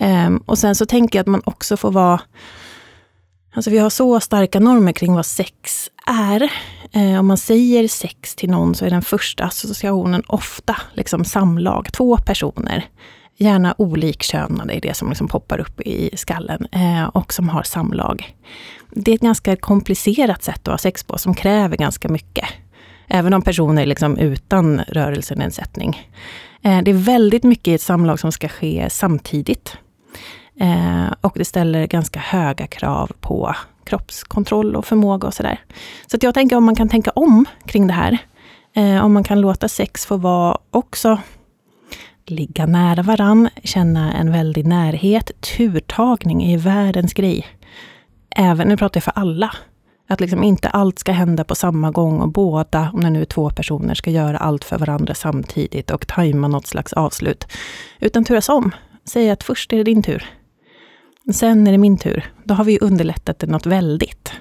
Um, 0.02 0.38
och 0.38 0.58
sen 0.58 0.76
så 0.76 0.86
tänker 0.86 1.20
jag 1.20 1.22
att 1.22 1.28
man 1.28 1.42
också 1.46 1.78
får 1.78 1.92
vara 1.92 2.22
Alltså 3.56 3.72
vi 3.72 3.78
har 3.78 3.90
så 3.90 4.20
starka 4.20 4.60
normer 4.60 4.92
kring 4.92 5.14
vad 5.14 5.26
sex 5.26 5.90
är. 6.06 6.52
Eh, 6.92 7.20
om 7.20 7.28
man 7.28 7.38
säger 7.38 7.88
sex 7.88 8.36
till 8.36 8.50
någon 8.50 8.76
så 8.76 8.86
är 8.86 8.90
den 8.90 9.02
första 9.02 9.44
associationen 9.44 10.24
ofta 10.28 10.76
liksom 10.94 11.26
samlag, 11.26 11.94
två 11.94 12.18
personer. 12.18 12.86
Gärna 13.38 13.76
olikkönade 13.78 14.74
är 14.74 14.82
det 14.82 14.94
som 14.94 15.10
liksom 15.10 15.28
poppar 15.28 15.60
upp 15.60 15.82
i 15.82 16.18
skallen 16.18 16.68
eh, 16.72 17.04
och 17.04 17.34
som 17.34 17.50
har 17.50 17.64
samlag. 17.64 18.36
Det 18.92 19.12
är 19.12 19.16
ett 19.16 19.22
ganska 19.22 19.56
komplicerat 19.56 20.44
sätt 20.44 20.68
att 20.68 20.72
ha 20.74 20.78
sex 20.78 21.04
på 21.04 21.18
som 21.18 21.34
kräver 21.36 21.78
ganska 21.78 22.10
mycket. 22.10 22.46
Även 23.08 23.34
om 23.34 23.42
personer 23.42 23.86
liksom 23.86 24.18
utan 24.18 24.82
rörelsenedsättning. 24.88 26.10
Eh, 26.64 26.82
det 26.82 26.92
är 26.92 26.96
väldigt 26.96 27.44
mycket 27.44 27.68
i 27.68 27.74
ett 27.74 27.82
samlag 27.82 28.20
som 28.20 28.32
ska 28.32 28.48
ske 28.48 28.88
samtidigt. 28.90 29.78
Eh, 30.60 31.14
och 31.22 31.34
det 31.36 31.46
ställer 31.46 31.88
ganska 31.88 32.20
höga 32.20 32.68
krav 32.68 33.12
på 33.22 33.56
kroppskontroll 33.86 34.76
och 34.76 34.86
förmåga 34.86 35.28
och 35.28 35.34
sådär. 35.34 35.60
Så 36.08 36.16
att 36.16 36.24
jag 36.24 36.34
tänker 36.34 36.56
om 36.56 36.64
man 36.64 36.76
kan 36.76 36.90
tänka 36.90 37.12
om 37.12 37.46
kring 37.66 37.88
det 37.88 37.94
här. 37.94 38.18
Eh, 38.74 39.06
om 39.06 39.14
man 39.14 39.24
kan 39.24 39.42
låta 39.42 39.68
sex 39.68 40.06
få 40.06 40.18
vara 40.18 40.58
också 40.72 41.20
ligga 42.34 42.66
nära 42.66 43.02
varann, 43.02 43.50
känna 43.64 44.14
en 44.14 44.32
väldig 44.32 44.68
närhet. 44.68 45.32
Turtagning 45.58 46.54
är 46.54 46.58
världens 46.58 47.14
grej. 47.14 47.46
Även, 48.36 48.68
nu 48.68 48.78
pratar 48.78 48.98
jag 48.98 49.04
för 49.04 49.14
alla, 49.16 49.52
att 50.10 50.22
liksom 50.22 50.44
inte 50.44 50.70
allt 50.70 51.00
ska 51.00 51.12
hända 51.12 51.44
på 51.44 51.56
samma 51.56 51.92
gång 51.92 52.20
och 52.20 52.32
båda, 52.32 52.92
om 52.94 53.02
det 53.02 53.10
nu 53.10 53.22
är 53.22 53.26
två 53.26 53.50
personer, 53.50 53.96
ska 53.96 54.10
göra 54.12 54.38
allt 54.38 54.64
för 54.64 54.78
varandra 54.78 55.14
samtidigt 55.14 55.92
och 55.92 56.08
tajma 56.08 56.48
något 56.48 56.68
slags 56.68 56.94
avslut. 56.94 57.48
Utan 58.00 58.24
turas 58.26 58.50
om. 58.50 58.72
Säg 59.06 59.30
att 59.30 59.44
först 59.44 59.74
är 59.74 59.78
det 59.78 59.84
din 59.84 60.04
tur. 60.04 60.26
Sen 61.34 61.68
är 61.68 61.72
det 61.72 61.78
min 61.78 61.98
tur. 61.98 62.26
Då 62.44 62.54
har 62.54 62.64
vi 62.64 62.80
underlättat 62.80 63.40
det 63.40 63.48
något 63.48 63.66
väldigt. 63.66 64.34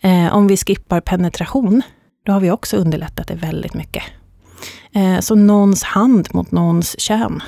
Eh, 0.00 0.34
om 0.34 0.46
vi 0.46 0.56
skippar 0.56 1.00
penetration, 1.00 1.82
då 2.26 2.32
har 2.32 2.40
vi 2.40 2.50
också 2.50 2.76
underlättat 2.76 3.28
det 3.28 3.34
väldigt 3.34 3.74
mycket. 3.74 4.02
Eh, 4.92 5.20
så 5.20 5.34
någons 5.34 5.82
hand 5.82 6.28
mot 6.32 6.50
någons 6.50 7.00
kön. 7.00 7.42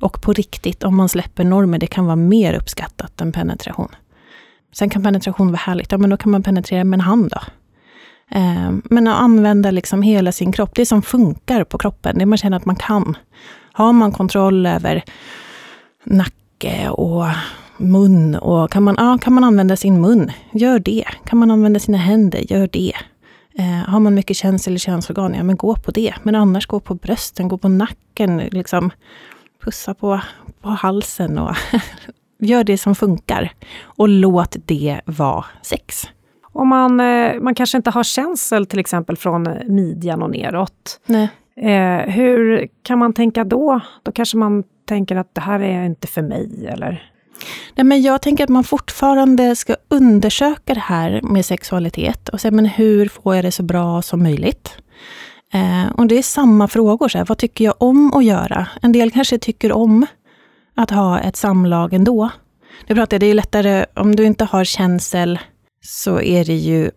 Och 0.00 0.22
på 0.22 0.32
riktigt, 0.32 0.84
om 0.84 0.96
man 0.96 1.08
släpper 1.08 1.44
normer, 1.44 1.78
det 1.78 1.86
kan 1.86 2.06
vara 2.06 2.16
mer 2.16 2.54
uppskattat 2.54 3.20
än 3.20 3.32
penetration. 3.32 3.88
Sen 4.74 4.90
kan 4.90 5.02
penetration 5.02 5.46
vara 5.46 5.56
härligt, 5.56 5.92
ja 5.92 5.98
men 5.98 6.10
då 6.10 6.16
kan 6.16 6.32
man 6.32 6.42
penetrera 6.42 6.84
med 6.84 6.96
en 6.96 7.00
hand 7.00 7.30
då. 7.30 7.40
Eh, 8.30 8.72
men 8.84 9.08
att 9.08 9.20
använda 9.20 9.70
liksom 9.70 10.02
hela 10.02 10.32
sin 10.32 10.52
kropp, 10.52 10.70
det 10.74 10.86
som 10.86 11.02
funkar 11.02 11.64
på 11.64 11.78
kroppen, 11.78 12.18
det 12.18 12.26
man 12.26 12.38
känner 12.38 12.56
att 12.56 12.64
man 12.64 12.76
kan. 12.76 13.16
Har 13.72 13.92
man 13.92 14.12
kontroll 14.12 14.66
över 14.66 15.04
nacke 16.04 16.88
och 16.88 17.26
mun 17.76 18.34
och 18.34 18.70
kan 18.70 18.82
man, 18.82 18.94
ja, 18.98 19.18
kan 19.18 19.32
man 19.32 19.44
använda 19.44 19.76
sin 19.76 20.00
mun, 20.00 20.32
gör 20.52 20.78
det. 20.78 21.04
Kan 21.24 21.38
man 21.38 21.50
använda 21.50 21.80
sina 21.80 21.98
händer, 21.98 22.52
gör 22.52 22.68
det. 22.72 22.92
Eh, 23.58 23.88
har 23.88 24.00
man 24.00 24.14
mycket 24.14 24.36
känsel 24.36 24.70
eller 24.70 24.78
könsorgan, 24.78 25.34
ja 25.34 25.42
men 25.42 25.56
gå 25.56 25.76
på 25.76 25.90
det. 25.90 26.14
Men 26.22 26.34
annars 26.34 26.66
gå 26.66 26.80
på 26.80 26.94
brösten, 26.94 27.48
gå 27.48 27.58
på 27.58 27.68
nacken, 27.68 28.36
liksom 28.38 28.90
pussa 29.64 29.94
på, 29.94 30.20
på 30.60 30.68
halsen 30.68 31.38
och 31.38 31.56
gör 32.38 32.64
det 32.64 32.78
som 32.78 32.94
funkar. 32.94 33.52
Och 33.82 34.08
låt 34.08 34.56
det 34.64 35.00
vara 35.04 35.44
sex. 35.62 36.02
Om 36.42 36.68
man, 36.68 37.00
eh, 37.00 37.40
man 37.40 37.54
kanske 37.54 37.76
inte 37.76 37.90
har 37.90 38.04
känsel 38.04 38.66
till 38.66 38.78
exempel 38.78 39.16
från 39.16 39.48
midjan 39.66 40.22
och 40.22 40.30
neråt. 40.30 41.00
Nej. 41.06 41.28
Eh, 41.56 42.10
hur 42.10 42.68
kan 42.82 42.98
man 42.98 43.12
tänka 43.12 43.44
då? 43.44 43.80
Då 44.02 44.12
kanske 44.12 44.36
man 44.36 44.64
tänker 44.88 45.16
att 45.16 45.34
det 45.34 45.40
här 45.40 45.60
är 45.60 45.84
inte 45.84 46.06
för 46.06 46.22
mig, 46.22 46.66
eller? 46.66 47.10
Nej, 47.74 47.84
men 47.84 48.02
jag 48.02 48.22
tänker 48.22 48.44
att 48.44 48.50
man 48.50 48.64
fortfarande 48.64 49.56
ska 49.56 49.76
undersöka 49.88 50.74
det 50.74 50.80
här 50.80 51.20
med 51.22 51.46
sexualitet 51.46 52.28
och 52.28 52.40
se 52.40 52.50
men 52.50 52.66
hur 52.66 53.08
får 53.08 53.36
jag 53.36 53.44
det 53.44 53.52
så 53.52 53.62
bra 53.62 54.02
som 54.02 54.22
möjligt. 54.22 54.76
Eh, 55.52 55.92
och 55.94 56.06
det 56.06 56.18
är 56.18 56.22
samma 56.22 56.68
frågor. 56.68 57.08
Så 57.08 57.18
här, 57.18 57.24
vad 57.24 57.38
tycker 57.38 57.64
jag 57.64 57.74
om 57.78 58.14
att 58.14 58.24
göra? 58.24 58.66
En 58.82 58.92
del 58.92 59.10
kanske 59.10 59.38
tycker 59.38 59.72
om 59.72 60.06
att 60.74 60.90
ha 60.90 61.20
ett 61.20 61.36
samlag 61.36 61.92
ändå. 61.92 62.30
Det 62.86 62.94
pratar 62.94 63.18
det 63.18 63.26
är 63.26 63.34
lättare, 63.34 63.86
om 63.94 64.16
du 64.16 64.24
inte 64.24 64.44
har 64.44 64.64
känsel, 64.64 65.38
så 65.80 66.20
är 66.20 66.44
det 66.44 66.54
ju 66.54 66.90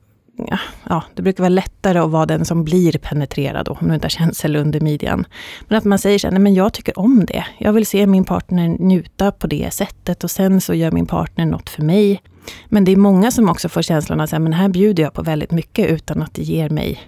ja, 0.90 1.04
det 1.16 1.22
brukar 1.22 1.44
vara 1.44 1.50
lättare 1.50 2.00
att 2.00 2.10
vara 2.10 2.26
den 2.26 2.46
som 2.46 2.64
blir 2.64 2.92
penetrerad 2.92 3.66
då, 3.66 3.78
om 3.82 3.88
du 3.88 3.94
inte 3.94 4.06
har 4.06 4.10
känsel 4.10 4.56
under 4.56 4.80
midjan. 4.80 5.26
Men 5.68 5.78
att 5.78 5.86
man 5.86 6.00
säger 6.00 6.20
så 6.20 6.28
här, 6.28 6.32
nej 6.32 6.42
men 6.42 6.54
jag 6.54 6.74
tycker 6.74 7.00
om 7.00 7.26
det. 7.26 7.46
Jag 7.58 7.74
vill 7.74 7.86
se 7.86 8.08
min 8.08 8.26
partner 8.26 8.68
njuta 8.68 9.32
på 9.32 9.48
det 9.48 9.74
sättet 9.74 10.24
och 10.24 10.32
sen 10.32 10.62
så 10.62 10.74
gör 10.74 10.92
min 10.92 11.06
partner 11.06 11.46
något 11.46 11.70
för 11.70 11.84
mig. 11.84 12.22
Men 12.66 12.86
det 12.86 12.92
är 12.92 12.96
många 12.96 13.32
som 13.32 13.50
också 13.50 13.70
får 13.70 13.82
känslan 13.82 14.20
att 14.22 14.32
men 14.32 14.54
här 14.54 14.70
bjuder 14.70 15.04
jag 15.04 15.14
på 15.14 15.22
väldigt 15.22 15.52
mycket 15.52 15.90
utan 15.90 16.22
att 16.22 16.34
det 16.34 16.44
ger 16.44 16.70
mig 16.70 17.00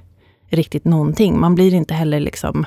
riktigt 0.50 0.86
någonting. 0.86 1.40
Man 1.40 1.56
blir 1.56 1.74
inte 1.74 1.94
heller 1.94 2.20
liksom 2.20 2.66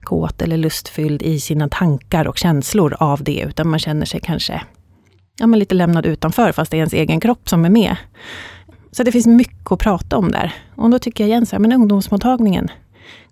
kåt 0.00 0.42
eller 0.42 0.56
lustfylld 0.56 1.22
i 1.22 1.40
sina 1.40 1.68
tankar 1.68 2.28
och 2.28 2.38
känslor 2.38 2.96
av 3.00 3.24
det, 3.24 3.40
utan 3.40 3.68
man 3.68 3.78
känner 3.78 4.06
sig 4.06 4.20
kanske 4.20 4.62
ja, 5.40 5.46
men 5.46 5.58
lite 5.58 5.74
lämnad 5.74 6.06
utanför, 6.06 6.52
fast 6.52 6.70
det 6.70 6.76
är 6.76 6.78
ens 6.78 6.92
egen 6.92 7.20
kropp 7.20 7.48
som 7.48 7.64
är 7.64 7.70
med. 7.70 7.96
Så 8.92 9.02
det 9.02 9.12
finns 9.12 9.26
mycket 9.26 9.72
att 9.72 9.78
prata 9.78 10.16
om 10.16 10.30
där. 10.30 10.54
Och 10.74 10.90
då 10.90 10.98
tycker 10.98 11.24
jag 11.24 11.28
igen, 11.28 11.46
så 11.46 11.56
här, 11.56 11.60
men 11.60 11.72
ungdomsmottagningen, 11.72 12.68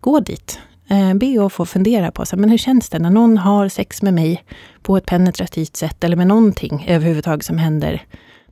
gå 0.01 0.21
dit. 0.21 0.61
Eh, 0.89 1.15
be 1.15 1.47
att 1.47 1.53
få 1.53 1.67
fundera 1.67 2.11
på, 2.11 2.27
så 2.27 2.37
här, 2.37 2.41
men 2.41 2.51
hur 2.51 2.59
känns 2.59 2.89
det 2.89 2.99
när 2.99 3.11
någon 3.11 3.39
har 3.39 3.69
sex 3.69 4.03
med 4.03 4.15
mig 4.15 4.45
på 4.83 4.97
ett 4.97 5.07
penetrativt 5.07 5.77
sätt, 5.77 6.05
eller 6.05 6.17
med 6.17 6.27
någonting 6.27 6.85
överhuvudtaget 6.89 7.45
som 7.45 7.59
händer 7.59 8.03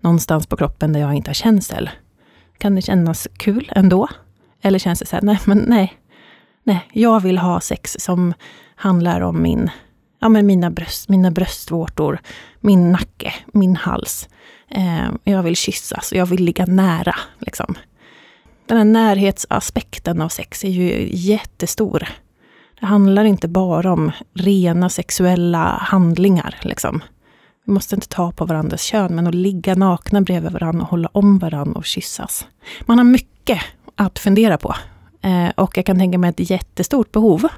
någonstans 0.00 0.46
på 0.46 0.56
kroppen 0.56 0.92
där 0.92 1.00
jag 1.00 1.14
inte 1.14 1.28
har 1.28 1.34
känsel. 1.34 1.90
Kan 2.58 2.74
det 2.74 2.82
kännas 2.82 3.28
kul 3.36 3.72
ändå? 3.76 4.08
Eller 4.62 4.78
känns 4.78 4.98
det 4.98 5.06
så 5.06 5.16
här, 5.16 5.22
nej, 5.22 5.38
men 5.44 5.58
nej, 5.58 5.94
nej, 6.62 6.88
jag 6.92 7.20
vill 7.20 7.38
ha 7.38 7.60
sex 7.60 7.96
som 7.98 8.34
handlar 8.74 9.20
om 9.20 9.42
min, 9.42 9.70
ja, 10.26 10.30
men 10.30 10.46
mina, 10.46 10.70
bröst, 10.70 11.08
mina 11.08 11.30
bröstvårtor, 11.30 12.18
min 12.60 12.92
nacke, 12.92 13.34
min 13.52 13.76
hals. 13.76 14.28
Eh, 14.70 15.08
jag 15.24 15.42
vill 15.42 15.56
kyssas 15.56 16.12
och 16.12 16.18
jag 16.18 16.26
vill 16.26 16.44
ligga 16.44 16.66
nära. 16.66 17.14
Liksom. 17.38 17.74
Den 18.66 18.78
här 18.78 18.84
närhetsaspekten 18.84 20.22
av 20.22 20.28
sex 20.28 20.64
är 20.64 20.68
ju 20.68 21.08
jättestor. 21.12 22.08
Det 22.80 22.86
handlar 22.86 23.24
inte 23.24 23.48
bara 23.48 23.92
om 23.92 24.12
rena 24.34 24.88
sexuella 24.88 25.78
handlingar. 25.82 26.56
Liksom. 26.62 27.02
Vi 27.66 27.72
måste 27.72 27.94
inte 27.94 28.08
ta 28.08 28.32
på 28.32 28.44
varandras 28.44 28.82
kön, 28.82 29.14
men 29.14 29.26
att 29.26 29.34
ligga 29.34 29.74
nakna 29.74 30.20
bredvid 30.20 30.52
varandra 30.52 30.82
och 30.82 30.90
hålla 30.90 31.08
om 31.12 31.38
varandra 31.38 31.78
och 31.78 31.84
kyssas. 31.84 32.46
Man 32.80 32.98
har 32.98 33.04
mycket 33.04 33.60
att 33.94 34.18
fundera 34.18 34.58
på. 34.58 34.74
Eh, 35.22 35.48
och 35.56 35.76
jag 35.76 35.86
kan 35.86 35.98
tänka 35.98 36.18
mig 36.18 36.30
ett 36.30 36.50
jättestort 36.50 37.12
behov 37.12 37.48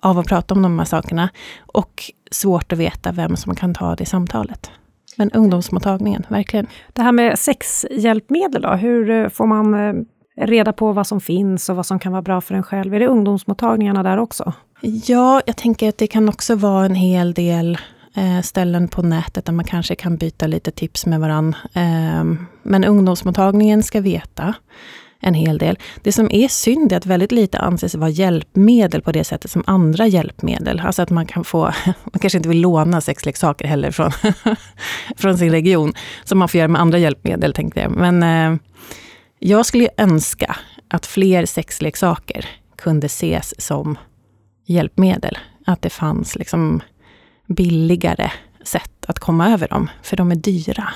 av 0.00 0.18
att 0.18 0.26
prata 0.26 0.54
om 0.54 0.62
de 0.62 0.78
här 0.78 0.86
sakerna. 0.86 1.28
Och 1.66 2.12
svårt 2.30 2.72
att 2.72 2.78
veta 2.78 3.12
vem 3.12 3.36
som 3.36 3.54
kan 3.54 3.74
ta 3.74 3.96
det 3.96 4.06
samtalet. 4.06 4.70
Men 5.16 5.30
ungdomsmottagningen, 5.30 6.26
verkligen. 6.28 6.66
Det 6.92 7.02
här 7.02 7.12
med 7.12 7.38
sexhjälpmedel 7.38 8.62
då, 8.62 8.68
hur 8.68 9.10
eh, 9.10 9.28
får 9.28 9.46
man 9.46 9.74
eh, 9.74 9.94
reda 10.46 10.72
på 10.72 10.92
vad 10.92 11.06
som 11.06 11.20
finns 11.20 11.68
och 11.68 11.76
vad 11.76 11.86
som 11.86 11.98
kan 11.98 12.12
vara 12.12 12.22
bra 12.22 12.40
för 12.40 12.54
en 12.54 12.62
själv? 12.62 12.94
Är 12.94 13.00
det 13.00 13.06
ungdomsmottagningarna 13.06 14.02
där 14.02 14.18
också? 14.18 14.52
Ja, 14.80 15.42
jag 15.46 15.56
tänker 15.56 15.88
att 15.88 15.98
det 15.98 16.06
kan 16.06 16.28
också 16.28 16.54
vara 16.54 16.84
en 16.84 16.94
hel 16.94 17.34
del 17.34 17.78
eh, 18.16 18.42
ställen 18.42 18.88
på 18.88 19.02
nätet 19.02 19.44
där 19.44 19.52
man 19.52 19.64
kanske 19.64 19.94
kan 19.94 20.16
byta 20.16 20.46
lite 20.46 20.70
tips 20.70 21.06
med 21.06 21.20
varandra. 21.20 21.58
Men 22.62 22.84
ungdomsmottagningen 22.84 23.82
ska 23.82 24.00
veta 24.00 24.54
en 25.20 25.34
hel 25.34 25.58
del. 25.58 25.78
Det 26.02 26.12
som 26.12 26.28
är 26.30 26.48
synd 26.48 26.92
är 26.92 26.96
att 26.96 27.06
väldigt 27.06 27.32
lite 27.32 27.58
anses 27.58 27.94
vara 27.94 28.10
hjälpmedel 28.10 29.02
på 29.02 29.12
det 29.12 29.24
sättet 29.24 29.50
som 29.50 29.64
andra 29.66 30.06
hjälpmedel. 30.06 30.80
Alltså 30.80 31.02
att 31.02 31.10
man 31.10 31.26
kan 31.26 31.44
få, 31.44 31.62
man 31.84 32.20
kanske 32.20 32.36
inte 32.36 32.48
vill 32.48 32.60
låna 32.60 33.00
sexleksaker 33.00 33.66
heller 33.66 33.90
från, 33.90 34.10
från 35.16 35.38
sin 35.38 35.50
region, 35.50 35.94
som 36.24 36.38
man 36.38 36.48
får 36.48 36.58
göra 36.58 36.68
med 36.68 36.80
andra 36.80 36.98
hjälpmedel, 36.98 37.52
tänkte 37.52 37.80
jag. 37.80 37.90
Men 37.90 38.22
eh, 38.22 38.60
jag 39.38 39.66
skulle 39.66 39.88
önska 39.96 40.56
att 40.88 41.06
fler 41.06 41.46
sexleksaker 41.46 42.48
kunde 42.76 43.06
ses 43.06 43.60
som 43.60 43.98
hjälpmedel. 44.66 45.38
Att 45.66 45.82
det 45.82 45.90
fanns 45.90 46.36
liksom 46.36 46.80
billigare 47.46 48.30
sätt 48.64 49.04
att 49.08 49.18
komma 49.18 49.52
över 49.52 49.68
dem, 49.68 49.90
för 50.02 50.16
de 50.16 50.30
är 50.30 50.36
dyra. 50.36 50.88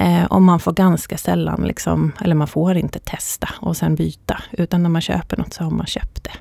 Eh, 0.00 0.24
och 0.24 0.42
man 0.42 0.60
får 0.60 0.72
ganska 0.72 1.18
sällan, 1.18 1.62
liksom, 1.66 2.12
eller 2.20 2.34
man 2.34 2.48
får 2.48 2.76
inte 2.76 2.98
testa 2.98 3.48
och 3.60 3.76
sen 3.76 3.94
byta. 3.94 4.42
Utan 4.52 4.82
när 4.82 4.90
man 4.90 5.00
köper 5.00 5.36
något 5.36 5.54
så 5.54 5.64
har 5.64 5.70
man 5.70 5.86
köpt 5.86 6.24
det. 6.24 6.32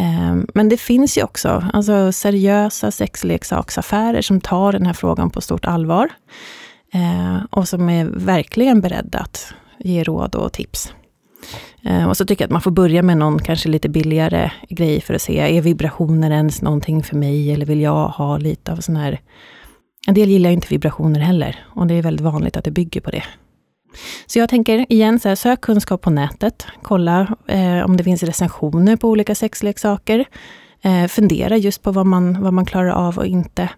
Eh, 0.00 0.36
men 0.54 0.68
det 0.68 0.76
finns 0.76 1.18
ju 1.18 1.22
också 1.22 1.64
alltså, 1.72 2.12
seriösa 2.12 2.90
sexleksaksaffärer 2.90 4.22
som 4.22 4.40
tar 4.40 4.72
den 4.72 4.86
här 4.86 4.92
frågan 4.92 5.30
på 5.30 5.40
stort 5.40 5.64
allvar. 5.64 6.08
Eh, 6.92 7.44
och 7.50 7.68
som 7.68 7.88
är 7.88 8.04
verkligen 8.04 8.80
beredda 8.80 9.18
att 9.18 9.54
ge 9.78 10.04
råd 10.04 10.34
och 10.34 10.52
tips. 10.52 10.92
Eh, 11.82 12.08
och 12.08 12.16
så 12.16 12.26
tycker 12.26 12.42
jag 12.42 12.46
att 12.46 12.52
man 12.52 12.62
får 12.62 12.70
börja 12.70 13.02
med 13.02 13.16
någon 13.16 13.38
kanske 13.38 13.68
lite 13.68 13.88
billigare 13.88 14.50
grej 14.68 15.00
för 15.00 15.14
att 15.14 15.22
se, 15.22 15.56
är 15.56 15.62
vibrationer 15.62 16.30
ens 16.30 16.62
någonting 16.62 17.02
för 17.02 17.16
mig? 17.16 17.52
Eller 17.52 17.66
vill 17.66 17.80
jag 17.80 18.08
ha 18.08 18.38
lite 18.38 18.72
av 18.72 18.76
sån 18.76 18.96
här 18.96 19.20
en 20.06 20.14
del 20.14 20.28
gillar 20.28 20.50
inte 20.50 20.66
vibrationer 20.70 21.20
heller 21.20 21.64
och 21.74 21.86
det 21.86 21.94
är 21.94 22.02
väldigt 22.02 22.24
vanligt 22.24 22.56
att 22.56 22.64
det 22.64 22.70
bygger 22.70 23.00
på 23.00 23.10
det. 23.10 23.24
Så 24.26 24.38
jag 24.38 24.48
tänker 24.48 24.92
igen, 24.92 25.20
så 25.20 25.28
här, 25.28 25.36
sök 25.36 25.60
kunskap 25.60 26.00
på 26.00 26.10
nätet. 26.10 26.66
Kolla 26.82 27.36
eh, 27.46 27.84
om 27.84 27.96
det 27.96 28.04
finns 28.04 28.22
recensioner 28.22 28.96
på 28.96 29.08
olika 29.08 29.34
sexleksaker. 29.34 30.24
Eh, 30.82 31.06
fundera 31.06 31.56
just 31.56 31.82
på 31.82 31.92
vad 31.92 32.06
man, 32.06 32.42
vad 32.42 32.52
man 32.52 32.64
klarar 32.64 32.90
av 32.90 33.18
och 33.18 33.26
inte. 33.26 33.68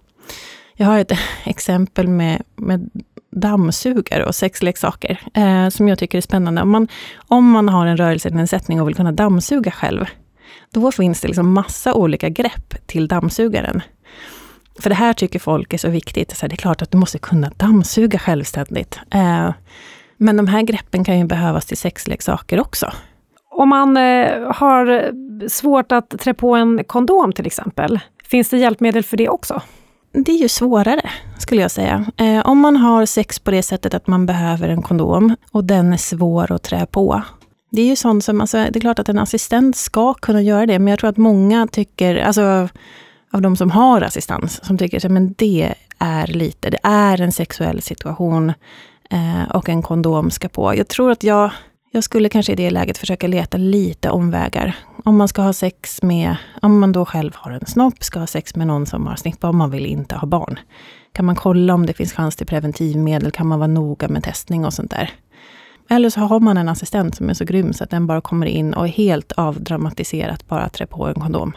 Jag 0.76 0.87
har 0.87 0.99
ett 0.99 1.12
exempel 1.45 2.09
med, 2.09 2.42
med 2.56 2.90
dammsugare 3.30 4.25
och 4.25 4.35
sexleksaker 4.35 5.21
eh, 5.35 5.68
som 5.68 5.88
jag 5.88 5.99
tycker 5.99 6.18
är 6.18 6.23
spännande. 6.23 6.62
Om 6.62 6.71
man, 6.71 6.88
om 7.28 7.50
man 7.50 7.68
har 7.68 7.87
en 7.87 7.97
rörelsenedsättning 7.97 8.80
och 8.80 8.88
vill 8.88 8.95
kunna 8.95 9.12
dammsuga 9.12 9.71
själv, 9.71 10.04
då 10.73 10.92
finns 10.92 11.21
det 11.21 11.28
liksom 11.28 11.52
massa 11.52 11.95
olika 11.95 12.28
grepp 12.28 12.87
till 12.87 13.09
dammsugaren. 13.09 13.83
För 14.80 14.90
det 14.90 14.97
här 14.97 15.12
tycker 15.12 15.38
folk 15.38 15.73
är 15.73 15.78
så 15.78 15.88
viktigt. 15.88 16.37
Så 16.37 16.47
det 16.47 16.54
är 16.54 16.56
klart 16.56 16.83
att 16.83 16.90
du 16.90 16.99
måste 16.99 17.18
kunna 17.18 17.50
dammsuga 17.56 18.18
självständigt. 18.18 19.00
Eh, 19.11 19.50
men 20.16 20.37
de 20.37 20.47
här 20.47 20.62
greppen 20.62 21.04
kan 21.04 21.18
ju 21.18 21.25
behövas 21.25 21.66
till 21.66 21.76
sexleksaker 21.76 22.61
också. 22.61 22.92
Om 23.50 23.68
man 23.68 23.97
eh, 23.97 24.52
har 24.54 25.12
svårt 25.49 25.92
att 25.92 26.11
trä 26.18 26.35
på 26.35 26.54
en 26.54 26.85
kondom 26.85 27.33
till 27.33 27.47
exempel, 27.47 28.00
finns 28.25 28.49
det 28.49 28.59
hjälpmedel 28.59 29.02
för 29.02 29.16
det 29.16 29.28
också? 29.28 29.62
Det 30.12 30.33
är 30.33 30.37
ju 30.37 30.49
svårare, 30.49 31.11
skulle 31.38 31.62
jag 31.62 31.71
säga. 31.71 32.06
Eh, 32.16 32.47
om 32.47 32.59
man 32.59 32.76
har 32.76 33.06
sex 33.06 33.38
på 33.38 33.50
det 33.50 33.62
sättet 33.62 33.95
att 33.95 34.06
man 34.06 34.26
behöver 34.26 34.68
en 34.68 34.83
kondom 34.83 35.37
och 35.52 35.64
den 35.64 35.92
är 35.92 35.97
svår 35.97 36.52
att 36.52 36.62
trä 36.62 36.87
på. 36.87 37.23
Det 37.71 37.83
är 37.83 37.87
ju 37.87 37.97
sånt 37.97 38.25
som, 38.25 38.40
alltså, 38.40 38.56
det 38.56 38.76
är 38.76 38.80
klart 38.80 38.99
att 38.99 39.09
en 39.09 39.18
assistent 39.18 39.76
ska 39.76 40.14
kunna 40.14 40.42
göra 40.42 40.66
det, 40.66 40.78
men 40.78 40.90
jag 40.90 40.99
tror 40.99 41.11
att 41.11 41.16
många 41.16 41.66
tycker, 41.66 42.16
alltså 42.16 42.68
av 43.33 43.42
de 43.42 43.56
som 43.56 43.71
har 43.71 44.02
assistans 44.02 44.64
som 44.64 44.78
tycker 44.78 45.06
att 45.06 45.38
det 45.38 45.75
är 45.99 46.26
lite, 46.26 46.71
det 46.71 46.78
är 46.83 47.21
en 47.21 47.33
sexuell 47.33 47.83
situation 47.83 48.52
eh, 49.11 49.50
och 49.54 49.68
en 49.68 49.83
kondom 49.83 50.30
ska 50.30 50.49
på. 50.49 50.76
Jag 50.76 50.88
tror 50.88 51.11
att 51.11 51.23
jag, 51.23 51.50
jag 51.90 52.04
skulle 52.04 52.28
kanske 52.28 52.52
i 52.52 52.56
det 52.56 52.71
läget 52.71 52.99
försöka 52.99 53.26
leta 53.26 53.56
lite 53.56 54.11
omvägar. 54.11 54.76
Om 55.04 55.16
man 55.16 55.28
ska 55.28 55.42
ha 55.42 55.52
sex 55.52 56.02
med, 56.02 56.37
om 56.62 56.80
man 56.80 56.92
då 56.92 57.04
själv 57.04 57.33
har 57.35 57.50
en 57.50 57.66
snopp, 57.66 58.04
ska 58.04 58.18
ha 58.18 58.26
sex 58.26 58.56
med 58.56 58.66
någon 58.66 58.87
som 58.87 59.06
har 59.06 59.16
snippa, 59.16 59.49
om 59.49 59.56
man 59.56 59.71
vill 59.71 59.87
inte 59.87 60.14
ha 60.14 60.26
barn. 60.26 60.59
Kan 61.12 61.25
man 61.25 61.37
kolla 61.37 61.75
om 61.75 61.87
det 61.87 61.92
finns 61.92 62.12
chans 62.12 62.37
till 62.37 62.47
preventivmedel? 62.47 63.30
Kan 63.30 63.47
man 63.47 63.59
vara 63.59 63.66
noga 63.66 64.09
med 64.09 64.25
testning 64.25 64.64
och 64.64 64.75
sånt 64.75 64.90
där? 64.90 65.11
Eller 65.88 66.11
så 66.11 66.21
har 66.21 66.40
man 66.40 66.56
en 66.56 66.68
assistent 66.68 67.16
som 67.16 67.30
är 67.30 67.35
så 67.35 67.45
grym 67.45 67.73
så 67.73 67.85
att 67.85 67.90
den 67.90 68.06
bara 68.06 68.21
kommer 68.21 68.47
in 68.47 68.75
och 68.75 68.88
helt 68.88 69.33
avdramatiserat 69.33 70.49
bara 70.49 70.68
trä 70.68 70.87
på 70.87 71.06
en 71.06 71.14
kondom. 71.14 71.52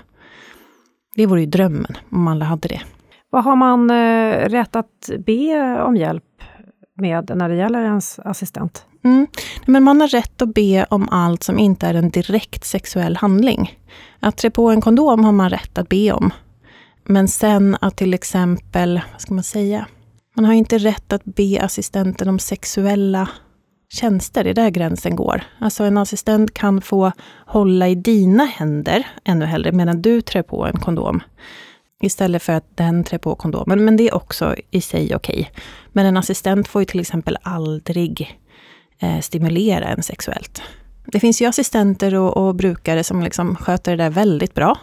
Det 1.19 1.25
vore 1.25 1.39
ju 1.39 1.45
drömmen 1.45 1.97
om 2.11 2.27
alla 2.27 2.45
hade 2.45 2.67
det. 2.67 2.81
Vad 3.29 3.43
har 3.43 3.55
man 3.55 3.89
eh, 3.89 4.49
rätt 4.49 4.75
att 4.75 5.09
be 5.25 5.81
om 5.81 5.95
hjälp 5.95 6.23
med 6.97 7.31
när 7.35 7.49
det 7.49 7.55
gäller 7.55 7.83
ens 7.83 8.19
assistent? 8.19 8.85
Mm. 9.03 9.27
Men 9.65 9.83
man 9.83 10.01
har 10.01 10.07
rätt 10.07 10.41
att 10.41 10.53
be 10.53 10.85
om 10.89 11.09
allt 11.11 11.43
som 11.43 11.59
inte 11.59 11.87
är 11.87 11.93
en 11.93 12.09
direkt 12.09 12.65
sexuell 12.65 13.17
handling. 13.17 13.79
Att 14.19 14.37
trä 14.37 14.49
på 14.49 14.69
en 14.69 14.81
kondom 14.81 15.23
har 15.23 15.31
man 15.31 15.49
rätt 15.49 15.77
att 15.77 15.89
be 15.89 16.11
om. 16.11 16.31
Men 17.05 17.27
sen 17.27 17.77
att 17.81 17.97
till 17.97 18.13
exempel, 18.13 19.01
vad 19.11 19.21
ska 19.21 19.33
man 19.33 19.43
säga? 19.43 19.85
Man 20.35 20.45
har 20.45 20.53
inte 20.53 20.77
rätt 20.77 21.13
att 21.13 21.25
be 21.25 21.61
assistenten 21.61 22.29
om 22.29 22.39
sexuella 22.39 23.29
tjänster, 23.89 24.43
det 24.43 24.49
är 24.49 24.53
där 24.53 24.69
gränsen 24.69 25.15
går. 25.15 25.43
Alltså 25.59 25.83
en 25.83 25.97
assistent 25.97 26.53
kan 26.53 26.81
få 26.81 27.11
hålla 27.45 27.87
i 27.87 27.95
dina 27.95 28.45
händer 28.45 29.07
ännu 29.25 29.45
hellre 29.45 29.71
medan 29.71 30.01
du 30.01 30.21
trär 30.21 30.41
på 30.41 30.65
en 30.65 30.79
kondom. 30.79 31.23
Istället 32.01 32.43
för 32.43 32.53
att 32.53 32.77
den 32.77 33.03
trär 33.03 33.17
på 33.17 33.35
kondomen. 33.35 33.85
Men 33.85 33.97
det 33.97 34.07
är 34.07 34.15
också 34.15 34.55
i 34.71 34.81
sig 34.81 35.15
okej. 35.15 35.39
Okay. 35.39 35.63
Men 35.93 36.05
en 36.05 36.17
assistent 36.17 36.67
får 36.67 36.81
ju 36.81 36.85
till 36.85 36.99
exempel 36.99 37.37
aldrig 37.41 38.39
eh, 38.99 39.19
stimulera 39.19 39.85
en 39.85 40.03
sexuellt. 40.03 40.61
Det 41.05 41.19
finns 41.19 41.41
ju 41.41 41.45
assistenter 41.45 42.15
och, 42.15 42.37
och 42.37 42.55
brukare 42.55 43.03
som 43.03 43.23
liksom 43.23 43.55
sköter 43.55 43.97
det 43.97 44.03
där 44.03 44.09
väldigt 44.09 44.53
bra. 44.53 44.77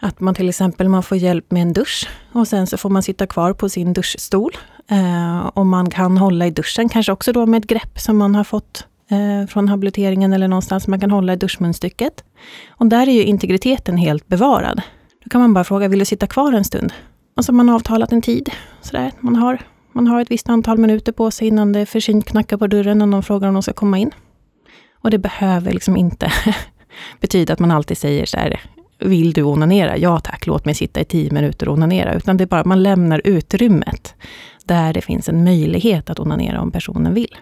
Att 0.00 0.20
man 0.20 0.34
till 0.34 0.48
exempel 0.48 0.88
man 0.88 1.02
får 1.02 1.16
hjälp 1.16 1.50
med 1.50 1.62
en 1.62 1.72
dusch 1.72 2.08
och 2.32 2.48
sen 2.48 2.66
så 2.66 2.76
får 2.76 2.90
man 2.90 3.02
sitta 3.02 3.26
kvar 3.26 3.52
på 3.52 3.68
sin 3.68 3.92
duschstol. 3.92 4.52
Eh, 4.90 5.46
och 5.46 5.66
man 5.66 5.90
kan 5.90 6.16
hålla 6.16 6.46
i 6.46 6.50
duschen, 6.50 6.88
kanske 6.88 7.12
också 7.12 7.32
då 7.32 7.46
med 7.46 7.58
ett 7.58 7.68
grepp 7.68 8.00
som 8.00 8.16
man 8.16 8.34
har 8.34 8.44
fått 8.44 8.86
eh, 9.10 9.48
från 9.48 9.68
habiliteringen 9.68 10.32
eller 10.32 10.48
någonstans. 10.48 10.88
Man 10.88 11.00
kan 11.00 11.10
hålla 11.10 11.32
i 11.32 11.36
duschmunstycket. 11.36 12.24
Och 12.68 12.86
där 12.86 13.08
är 13.08 13.12
ju 13.12 13.24
integriteten 13.24 13.96
helt 13.96 14.28
bevarad. 14.28 14.82
Då 15.24 15.30
kan 15.30 15.40
man 15.40 15.54
bara 15.54 15.64
fråga, 15.64 15.88
vill 15.88 15.98
du 15.98 16.04
sitta 16.04 16.26
kvar 16.26 16.52
en 16.52 16.64
stund? 16.64 16.92
Och 17.36 17.44
så 17.44 17.52
har 17.52 17.56
man 17.56 17.68
avtalat 17.68 18.12
en 18.12 18.22
tid. 18.22 18.50
Sådär. 18.80 19.12
Man, 19.20 19.36
har, 19.36 19.58
man 19.92 20.06
har 20.06 20.20
ett 20.20 20.30
visst 20.30 20.48
antal 20.48 20.78
minuter 20.78 21.12
på 21.12 21.30
sig 21.30 21.48
innan 21.48 21.72
det 21.72 21.86
försynt 21.86 22.24
knackar 22.24 22.56
på 22.56 22.66
dörren 22.66 23.02
och 23.02 23.08
någon 23.08 23.22
frågar 23.22 23.48
om 23.48 23.54
de 23.54 23.62
ska 23.62 23.72
komma 23.72 23.98
in. 23.98 24.10
Och 25.02 25.10
det 25.10 25.18
behöver 25.18 25.72
liksom 25.72 25.96
inte 25.96 26.32
betyda 27.20 27.52
att 27.52 27.58
man 27.58 27.70
alltid 27.70 27.98
säger 27.98 28.26
så 28.26 28.36
här, 28.36 28.60
vill 28.98 29.32
du 29.32 29.42
onanera? 29.42 29.96
Ja 29.96 30.20
tack, 30.20 30.46
låt 30.46 30.64
mig 30.64 30.74
sitta 30.74 31.00
i 31.00 31.04
tio 31.04 31.32
minuter 31.32 31.68
och 31.68 31.74
onanera. 31.74 32.14
Utan 32.14 32.36
det 32.36 32.44
är 32.44 32.46
bara, 32.46 32.64
man 32.64 32.82
lämnar 32.82 33.20
utrymmet 33.24 34.14
där 34.64 34.92
det 34.92 35.00
finns 35.00 35.28
en 35.28 35.44
möjlighet 35.44 36.10
att 36.10 36.20
onanera 36.20 36.60
om 36.60 36.70
personen 36.70 37.14
vill. 37.14 37.36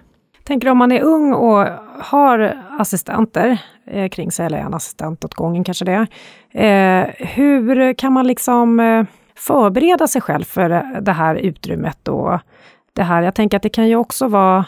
Tänker 0.45 0.69
om 0.69 0.79
man 0.79 0.93
är 0.93 1.01
ung 1.01 1.33
och 1.33 1.67
har 1.99 2.63
assistenter 2.79 3.59
eh, 3.87 4.09
kring 4.09 4.33
sig, 4.33 4.47
eller 4.47 4.59
en 4.59 4.75
assistent 4.75 5.25
åt 5.25 5.35
gången 5.35 5.65
kanske 5.65 5.85
det 5.85 5.93
är. 5.93 6.07
Eh, 6.51 7.09
hur 7.19 7.95
kan 7.95 8.13
man 8.13 8.27
liksom 8.27 8.81
eh, 8.81 9.05
förbereda 9.37 10.09
sig 10.09 10.21
själv 10.23 10.45
för 10.45 11.01
det 11.01 11.13
här 11.13 11.35
utrymmet 11.35 12.09
och 12.09 12.39
det 12.93 13.03
här? 13.03 13.23
Jag 13.23 13.35
tänker 13.35 13.57
att 13.57 13.63
det 13.63 13.69
kan 13.69 13.89
ju 13.89 13.97
också 13.97 14.29
vara 14.29 14.65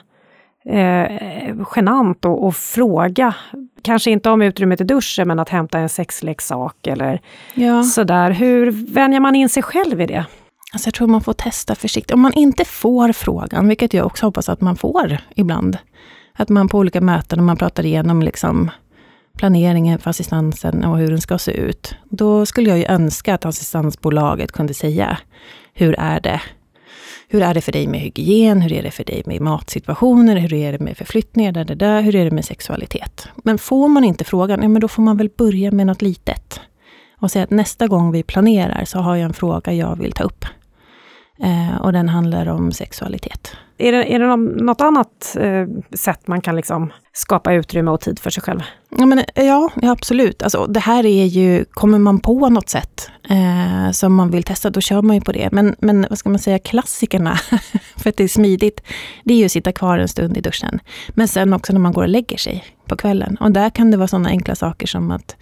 eh, 0.69 1.57
genant 1.77 2.25
att 2.25 2.57
fråga, 2.57 3.35
kanske 3.83 4.11
inte 4.11 4.31
om 4.31 4.43
utrymmet 4.43 4.81
i 4.81 4.85
duschen, 4.85 5.29
men 5.29 5.39
att 5.39 5.49
hämta 5.49 5.79
en 5.79 5.89
sexleksak 5.89 6.87
eller 6.87 7.21
ja. 7.55 7.83
sådär. 7.83 8.31
Hur 8.31 8.71
vänjer 8.95 9.21
man 9.21 9.35
in 9.35 9.49
sig 9.49 9.63
själv 9.63 10.01
i 10.01 10.07
det? 10.07 10.25
Alltså 10.73 10.87
jag 10.87 10.95
tror 10.95 11.09
man 11.09 11.21
får 11.21 11.33
testa 11.33 11.75
försiktigt. 11.75 12.15
Om 12.15 12.21
man 12.21 12.33
inte 12.33 12.65
får 12.65 13.13
frågan, 13.13 13.69
vilket 13.69 13.95
jag 13.95 14.07
också 14.07 14.27
hoppas 14.27 14.49
att 14.49 14.61
man 14.61 14.77
får 14.77 15.19
ibland, 15.35 15.79
att 16.33 16.49
man 16.49 16.69
på 16.69 16.79
olika 16.79 17.01
möten, 17.01 17.45
man 17.45 17.57
pratar 17.57 17.87
igenom 17.87 18.23
liksom 18.23 18.71
planeringen 19.37 19.99
för 19.99 20.11
assistansen 20.11 20.85
och 20.85 20.99
hur 20.99 21.11
den 21.11 21.21
ska 21.21 21.39
se 21.39 21.53
ut, 21.53 21.95
då 22.05 22.47
skulle 22.47 22.71
jag 22.71 22.79
ju 22.79 22.85
önska 22.85 23.35
att 23.35 23.45
assistansbolaget 23.45 24.53
kunde 24.53 24.75
säga, 24.75 25.19
hur 25.75 25.95
är 25.99 26.21
det? 26.21 26.41
Hur 27.37 27.43
är 27.43 27.55
det 27.55 27.61
för 27.61 27.73
dig 27.73 27.87
med 27.87 28.01
hygien? 28.01 28.61
Hur 28.61 28.73
är 28.73 28.83
det 28.83 28.91
för 28.91 29.05
dig 29.05 29.23
med 29.27 29.41
matsituationer? 29.41 30.37
Hur 30.37 30.53
är 30.53 30.73
det 30.73 30.79
med 30.79 30.97
förflyttningar? 30.97 31.53
Där, 31.53 31.65
där, 31.65 31.75
där. 31.75 32.03
Hur 32.03 32.15
är 32.15 32.25
det 32.25 32.31
med 32.31 32.45
sexualitet? 32.45 33.29
Men 33.37 33.59
får 33.59 33.89
man 33.89 34.05
inte 34.05 34.25
frågan, 34.25 34.63
ja, 34.63 34.69
men 34.69 34.81
då 34.81 34.89
får 34.89 35.03
man 35.03 35.17
väl 35.17 35.31
börja 35.37 35.71
med 35.71 35.87
något 35.87 36.03
litet. 36.03 36.61
Och 37.19 37.31
säga 37.31 37.45
att 37.45 37.51
nästa 37.51 37.87
gång 37.87 38.13
vi 38.13 38.23
planerar 38.23 38.85
så 38.85 38.99
har 38.99 39.17
jag 39.17 39.25
en 39.25 39.33
fråga 39.33 39.73
jag 39.73 39.97
vill 39.97 40.13
ta 40.13 40.25
upp. 40.25 40.45
Eh, 41.43 41.77
och 41.81 41.93
den 41.93 42.09
handlar 42.09 42.47
om 42.47 42.73
sexualitet. 42.73 43.57
Är 43.79 43.93
det, 43.93 44.15
är 44.15 44.19
det 44.19 44.37
något 44.65 44.81
annat 44.81 45.37
eh, 45.41 45.67
sätt 45.97 46.29
man 46.29 46.41
kan 46.41 46.57
liksom 46.57 46.93
skapa 47.13 47.53
utrymme 47.53 47.91
och 47.91 48.01
tid 48.01 48.19
för 48.19 48.31
sig 48.31 48.43
själv? 48.43 48.61
Ja, 48.99 49.07
men, 49.07 49.25
ja, 49.35 49.71
ja 49.83 49.91
absolut. 49.91 50.43
Alltså, 50.43 50.67
det 50.67 50.81
här 50.81 51.07
är 51.07 51.25
ju, 51.25 51.65
kommer 51.65 51.99
man 51.99 52.21
på 52.21 52.49
något 52.49 52.69
sätt 52.69 53.11
eh, 53.31 53.91
som 53.93 54.15
man 54.15 54.31
vill 54.31 54.43
testa, 54.43 54.71
då 54.71 54.81
kör 54.81 55.03
man 55.03 55.17
ju 55.17 55.23
på 55.23 55.33
det. 55.33 55.49
Men, 55.53 55.77
men 55.79 56.07
vad 56.11 56.19
ska 56.19 56.29
man 56.29 56.39
säga, 56.39 56.59
klassikerna, 56.59 57.37
för 57.97 58.11
att 58.11 58.17
det 58.17 58.25
är 58.25 58.29
smidigt, 58.29 58.81
det 59.25 59.35
är 59.35 59.39
ju 59.39 59.45
att 59.45 59.53
sitta 59.53 59.73
kvar 59.73 59.99
en 59.99 60.09
stund 60.09 60.37
i 60.37 60.41
duschen. 60.41 60.81
Men 61.09 61.29
sen 61.29 61.53
också 61.53 61.73
när 61.73 61.81
man 61.81 61.93
går 61.93 62.03
och 62.03 62.09
lägger 62.09 62.37
sig 62.37 62.65
på 62.89 62.97
kvällen. 62.97 63.37
Och 63.41 63.53
där 63.53 63.71
kan 63.71 63.91
det 63.91 63.97
vara 63.97 64.09
sådana 64.09 64.29
enkla 64.29 64.55
saker 64.55 64.87
som 64.87 65.11
att 65.11 65.37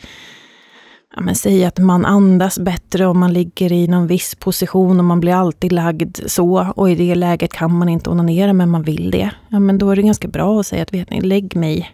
ja, 1.17 1.21
men 1.21 1.35
säg 1.35 1.65
att 1.65 1.79
man 1.79 2.05
andas 2.05 2.59
bättre 2.59 3.07
om 3.07 3.19
man 3.19 3.33
ligger 3.33 3.73
i 3.73 3.87
någon 3.87 4.07
viss 4.07 4.35
position 4.35 4.99
och 4.99 5.05
man 5.05 5.21
blir 5.21 5.35
alltid 5.35 5.73
lagd 5.73 6.19
så 6.27 6.73
och 6.77 6.91
i 6.91 6.95
det 6.95 7.15
läget 7.15 7.53
kan 7.53 7.79
man 7.79 7.89
inte 7.89 8.11
onanera 8.11 8.53
men 8.53 8.71
man 8.71 8.83
vill 8.83 9.11
det. 9.11 9.31
Ja, 9.49 9.61
men 9.61 9.79
då 9.79 9.91
är 9.91 9.97
det 9.97 10.03
ganska 10.03 10.29
bra 10.29 10.61
att 10.61 10.67
säga 10.67 10.83
att 10.83 10.95
vet 10.95 11.11
ni, 11.11 11.21
lägg 11.21 11.57
mig, 11.57 11.91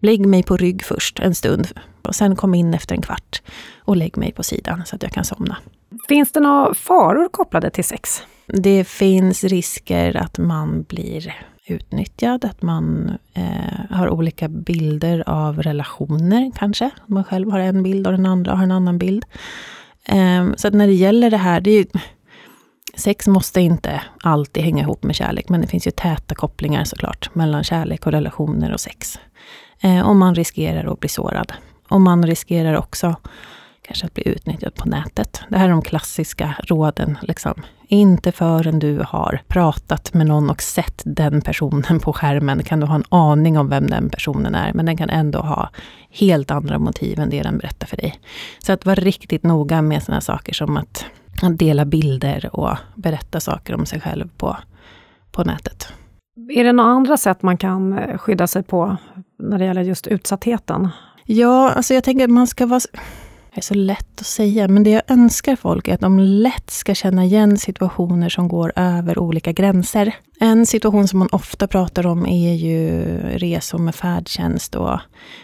lägg 0.00 0.26
mig 0.26 0.42
på 0.42 0.56
rygg 0.56 0.84
först 0.84 1.20
en 1.20 1.34
stund 1.34 1.68
och 2.02 2.14
sen 2.14 2.36
kom 2.36 2.54
in 2.54 2.74
efter 2.74 2.94
en 2.94 3.02
kvart 3.02 3.42
och 3.78 3.96
lägg 3.96 4.16
mig 4.16 4.32
på 4.32 4.42
sidan 4.42 4.82
så 4.86 4.96
att 4.96 5.02
jag 5.02 5.12
kan 5.12 5.24
somna. 5.24 5.56
Finns 6.08 6.32
det 6.32 6.40
några 6.40 6.74
faror 6.74 7.28
kopplade 7.28 7.70
till 7.70 7.84
sex? 7.84 8.22
Det 8.46 8.84
finns 8.84 9.44
risker 9.44 10.16
att 10.16 10.38
man 10.38 10.82
blir 10.82 11.34
utnyttjad, 11.66 12.44
att 12.44 12.62
man 12.62 13.16
eh, 13.34 13.96
har 13.96 14.08
olika 14.08 14.48
bilder 14.48 15.24
av 15.26 15.62
relationer 15.62 16.52
kanske. 16.56 16.90
Man 17.06 17.24
själv 17.24 17.50
har 17.50 17.58
en 17.58 17.82
bild 17.82 18.06
och 18.06 18.12
den 18.12 18.26
andra 18.26 18.54
har 18.54 18.62
en 18.62 18.72
annan 18.72 18.98
bild. 18.98 19.24
Eh, 20.04 20.54
så 20.56 20.68
att 20.68 20.74
när 20.74 20.86
det 20.86 20.92
gäller 20.92 21.30
det 21.30 21.36
här, 21.36 21.60
det 21.60 21.70
är 21.70 21.78
ju, 21.78 21.86
sex 22.94 23.26
måste 23.26 23.60
inte 23.60 24.02
alltid 24.22 24.62
hänga 24.62 24.82
ihop 24.82 25.02
med 25.02 25.14
kärlek, 25.14 25.48
men 25.48 25.60
det 25.60 25.66
finns 25.66 25.86
ju 25.86 25.90
täta 25.90 26.34
kopplingar 26.34 26.84
såklart 26.84 27.34
mellan 27.34 27.64
kärlek 27.64 28.06
och 28.06 28.12
relationer 28.12 28.72
och 28.72 28.80
sex. 28.80 29.18
Eh, 29.80 30.08
och 30.08 30.16
man 30.16 30.34
riskerar 30.34 30.92
att 30.92 31.00
bli 31.00 31.08
sårad. 31.08 31.52
Och 31.88 32.00
man 32.00 32.26
riskerar 32.26 32.74
också 32.74 33.16
kanske 33.86 34.06
att 34.06 34.14
bli 34.14 34.28
utnyttjad 34.28 34.74
på 34.74 34.88
nätet. 34.88 35.40
Det 35.48 35.58
här 35.58 35.64
är 35.64 35.70
de 35.70 35.82
klassiska 35.82 36.54
råden. 36.64 37.18
Liksom. 37.22 37.62
Inte 37.88 38.32
förrän 38.32 38.78
du 38.78 39.04
har 39.08 39.40
pratat 39.48 40.14
med 40.14 40.26
någon 40.26 40.50
och 40.50 40.62
sett 40.62 41.02
den 41.04 41.40
personen 41.40 42.00
på 42.00 42.12
skärmen 42.12 42.62
kan 42.62 42.80
du 42.80 42.86
ha 42.86 42.94
en 42.94 43.04
aning 43.08 43.58
om 43.58 43.68
vem 43.68 43.86
den 43.86 44.10
personen 44.10 44.54
är. 44.54 44.72
Men 44.72 44.86
den 44.86 44.96
kan 44.96 45.10
ändå 45.10 45.38
ha 45.38 45.70
helt 46.10 46.50
andra 46.50 46.78
motiv 46.78 47.20
än 47.20 47.30
det 47.30 47.42
den 47.42 47.58
berättar 47.58 47.86
för 47.86 47.96
dig. 47.96 48.20
Så 48.58 48.72
att 48.72 48.86
vara 48.86 48.94
riktigt 48.94 49.42
noga 49.42 49.82
med 49.82 50.02
sådana 50.02 50.20
saker 50.20 50.52
som 50.54 50.76
att 50.76 51.04
dela 51.58 51.84
bilder 51.84 52.50
och 52.52 52.76
berätta 52.94 53.40
saker 53.40 53.74
om 53.74 53.86
sig 53.86 54.00
själv 54.00 54.28
på, 54.36 54.56
på 55.32 55.44
nätet. 55.44 55.92
Är 56.48 56.64
det 56.64 56.72
några 56.72 56.90
andra 56.90 57.16
sätt 57.16 57.42
man 57.42 57.56
kan 57.56 57.98
eh, 57.98 58.18
skydda 58.18 58.46
sig 58.46 58.62
på 58.62 58.96
när 59.38 59.58
det 59.58 59.64
gäller 59.64 59.82
just 59.82 60.06
utsattheten? 60.06 60.88
Ja, 61.24 61.70
alltså 61.70 61.94
jag 61.94 62.04
tänker 62.04 62.24
att 62.24 62.30
man 62.30 62.46
ska 62.46 62.66
vara 62.66 62.80
är 63.58 63.62
så 63.62 63.74
lätt 63.74 64.20
att 64.20 64.26
säga, 64.26 64.68
men 64.68 64.82
det 64.82 64.90
jag 64.90 65.02
önskar 65.08 65.56
folk 65.56 65.88
är 65.88 65.94
att 65.94 66.00
de 66.00 66.18
lätt 66.18 66.70
ska 66.70 66.94
känna 66.94 67.24
igen 67.24 67.58
situationer 67.58 68.28
som 68.28 68.48
går 68.48 68.72
över 68.76 69.18
olika 69.18 69.52
gränser. 69.52 70.14
En 70.40 70.66
situation 70.66 71.08
som 71.08 71.18
man 71.18 71.28
ofta 71.32 71.66
pratar 71.66 72.06
om 72.06 72.26
är 72.26 72.54
ju 72.54 73.04
resor 73.38 73.78
med 73.78 73.94
färdtjänst. 73.94 74.74
Och, 74.74 74.98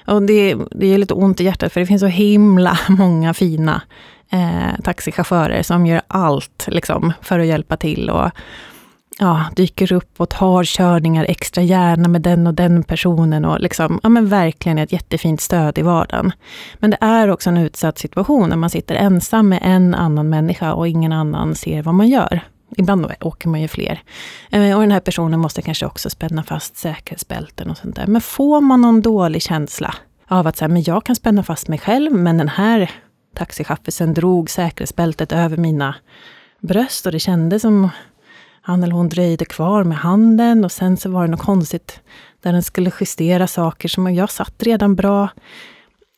och 0.07 0.23
det, 0.23 0.57
det 0.70 0.87
är 0.87 0.99
lite 0.99 1.14
ont 1.14 1.40
i 1.40 1.44
hjärtat, 1.44 1.73
för 1.73 1.81
det 1.81 1.87
finns 1.87 2.01
så 2.01 2.07
himla 2.07 2.79
många 2.88 3.35
fina 3.35 3.83
eh, 4.31 4.83
taxichaufförer 4.85 5.62
som 5.62 5.87
gör 5.87 6.03
allt 6.07 6.66
liksom, 6.70 7.12
för 7.23 7.38
att 7.38 7.46
hjälpa 7.46 7.77
till. 7.77 8.11
Och, 8.11 8.31
ja, 9.20 9.44
dyker 9.56 9.92
upp 9.92 10.20
och 10.20 10.28
tar 10.28 10.64
körningar 10.64 11.26
extra 11.28 11.62
gärna 11.62 12.09
med 12.09 12.22
den 12.22 12.46
och 12.46 12.54
den 12.54 12.83
personen 12.83 13.44
och 13.44 13.61
liksom, 13.61 14.00
ja 14.02 14.09
men 14.09 14.28
verkligen 14.28 14.78
ett 14.78 14.92
jättefint 14.92 15.40
stöd 15.40 15.78
i 15.78 15.83
vardagen. 15.83 16.33
Men 16.78 16.90
det 16.90 16.98
är 17.00 17.30
också 17.30 17.50
en 17.50 17.56
utsatt 17.56 17.98
situation 17.98 18.48
när 18.48 18.56
man 18.56 18.70
sitter 18.70 18.94
ensam 18.94 19.48
med 19.48 19.59
en 19.62 19.94
annan 19.94 20.28
människa 20.28 20.72
och 20.72 20.88
ingen 20.88 21.12
annan 21.12 21.54
ser 21.54 21.83
vad 21.83 21.94
man 21.94 22.09
gör. 22.09 22.40
Ibland 22.76 23.06
åker 23.20 23.48
man 23.48 23.61
ju 23.61 23.68
fler. 23.68 24.02
Eh, 24.50 24.74
och 24.74 24.80
den 24.80 24.92
här 24.92 25.00
personen 25.00 25.40
måste 25.40 25.62
kanske 25.62 25.87
också 25.87 26.11
spänna 26.11 26.42
fast 26.42 26.76
säkerhetsbälten 26.76 27.70
och 27.70 27.76
sånt 27.76 27.96
där. 27.96 28.06
Men 28.06 28.20
får 28.20 28.61
man 28.61 28.80
någon 28.80 29.00
dålig 29.00 29.42
känsla 29.42 29.94
av 30.28 30.46
att 30.46 30.56
säga, 30.56 30.68
men 30.68 30.83
jag 30.83 31.04
kan 31.04 31.16
spänna 31.16 31.42
fast 31.42 31.68
mig 31.68 31.78
själv, 31.78 32.12
men 32.12 32.38
den 32.38 32.48
här 32.48 32.90
taxichaffisen 33.37 34.14
drog 34.14 34.50
säkerhetsbältet 34.50 35.33
över 35.33 35.56
mina 35.56 35.94
bröst 36.61 37.06
och 37.06 37.12
det 37.12 37.18
kändes 37.18 37.62
som 37.62 37.88
han 38.70 38.83
eller 38.83 38.94
hon 38.94 39.09
dröjde 39.09 39.44
kvar 39.44 39.85
med 39.85 39.98
handen 39.98 40.64
och 40.64 40.72
sen 40.72 40.96
så 40.96 41.11
var 41.11 41.24
det 41.24 41.30
något 41.30 41.40
konstigt 41.40 42.00
där 42.42 42.52
den 42.52 42.62
skulle 42.62 42.92
justera 43.00 43.46
saker 43.46 43.88
som 43.88 44.14
jag 44.14 44.30
satt 44.30 44.62
redan 44.62 44.94
bra. 44.94 45.28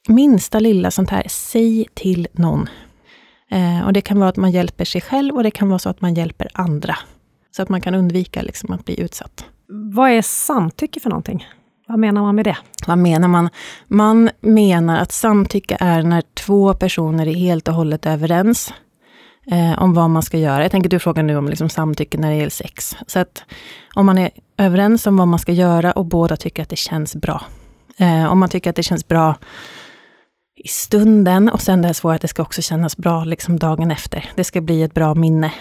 Minsta 0.08 0.58
lilla 0.58 0.90
sånt 0.90 1.10
här, 1.10 1.26
säg 1.28 1.86
till 1.94 2.28
någon. 2.32 2.68
Eh, 3.50 3.86
och 3.86 3.92
det 3.92 4.00
kan 4.00 4.18
vara 4.18 4.28
att 4.28 4.36
man 4.36 4.50
hjälper 4.50 4.84
sig 4.84 5.00
själv 5.00 5.36
och 5.36 5.42
det 5.42 5.50
kan 5.50 5.68
vara 5.68 5.78
så 5.78 5.88
att 5.88 6.00
man 6.00 6.14
hjälper 6.14 6.48
andra. 6.54 6.98
Så 7.56 7.62
att 7.62 7.68
man 7.68 7.80
kan 7.80 7.94
undvika 7.94 8.42
liksom 8.42 8.72
att 8.72 8.84
bli 8.84 9.00
utsatt. 9.00 9.44
Vad 9.94 10.10
är 10.10 10.22
samtycke 10.22 11.00
för 11.00 11.10
någonting? 11.10 11.46
Vad 11.88 11.98
menar 11.98 12.22
man 12.22 12.34
med 12.34 12.44
det? 12.44 12.56
Vad 12.86 12.98
menar 12.98 13.28
man? 13.28 13.48
Man 13.86 14.30
menar 14.40 14.96
att 14.98 15.12
samtycke 15.12 15.76
är 15.80 16.02
när 16.02 16.22
två 16.34 16.74
personer 16.74 17.26
är 17.26 17.34
helt 17.34 17.68
och 17.68 17.74
hållet 17.74 18.06
överens 18.06 18.72
eh, 19.50 19.82
om 19.82 19.94
vad 19.94 20.10
man 20.10 20.22
ska 20.22 20.38
göra. 20.38 20.62
Jag 20.62 20.70
tänker 20.70 20.90
du 20.90 20.98
frågar 20.98 21.22
nu 21.22 21.36
om 21.36 21.48
liksom 21.48 21.68
samtycke 21.68 22.18
när 22.18 22.30
det 22.30 22.36
gäller 22.36 22.50
sex. 22.50 22.96
Så 23.06 23.18
att 23.18 23.44
om 23.94 24.06
man 24.06 24.18
är 24.18 24.30
överens 24.56 25.06
om 25.06 25.16
vad 25.16 25.28
man 25.28 25.38
ska 25.38 25.52
göra 25.52 25.92
och 25.92 26.04
båda 26.04 26.36
tycker 26.36 26.62
att 26.62 26.68
det 26.68 26.76
känns 26.76 27.16
bra. 27.16 27.42
Eh, 27.98 28.32
om 28.32 28.38
man 28.38 28.48
tycker 28.48 28.70
att 28.70 28.76
det 28.76 28.82
känns 28.82 29.08
bra 29.08 29.34
i 30.64 30.68
stunden 30.68 31.48
och 31.48 31.60
sen 31.60 31.82
det 31.82 31.88
här 31.88 31.92
svåra 31.92 32.14
att 32.14 32.22
det 32.22 32.28
ska 32.28 32.42
också 32.42 32.62
kännas 32.62 32.96
bra 32.96 33.24
liksom 33.24 33.58
dagen 33.58 33.90
efter. 33.90 34.30
Det 34.34 34.44
ska 34.44 34.60
bli 34.60 34.82
ett 34.82 34.94
bra 34.94 35.14
minne. 35.14 35.52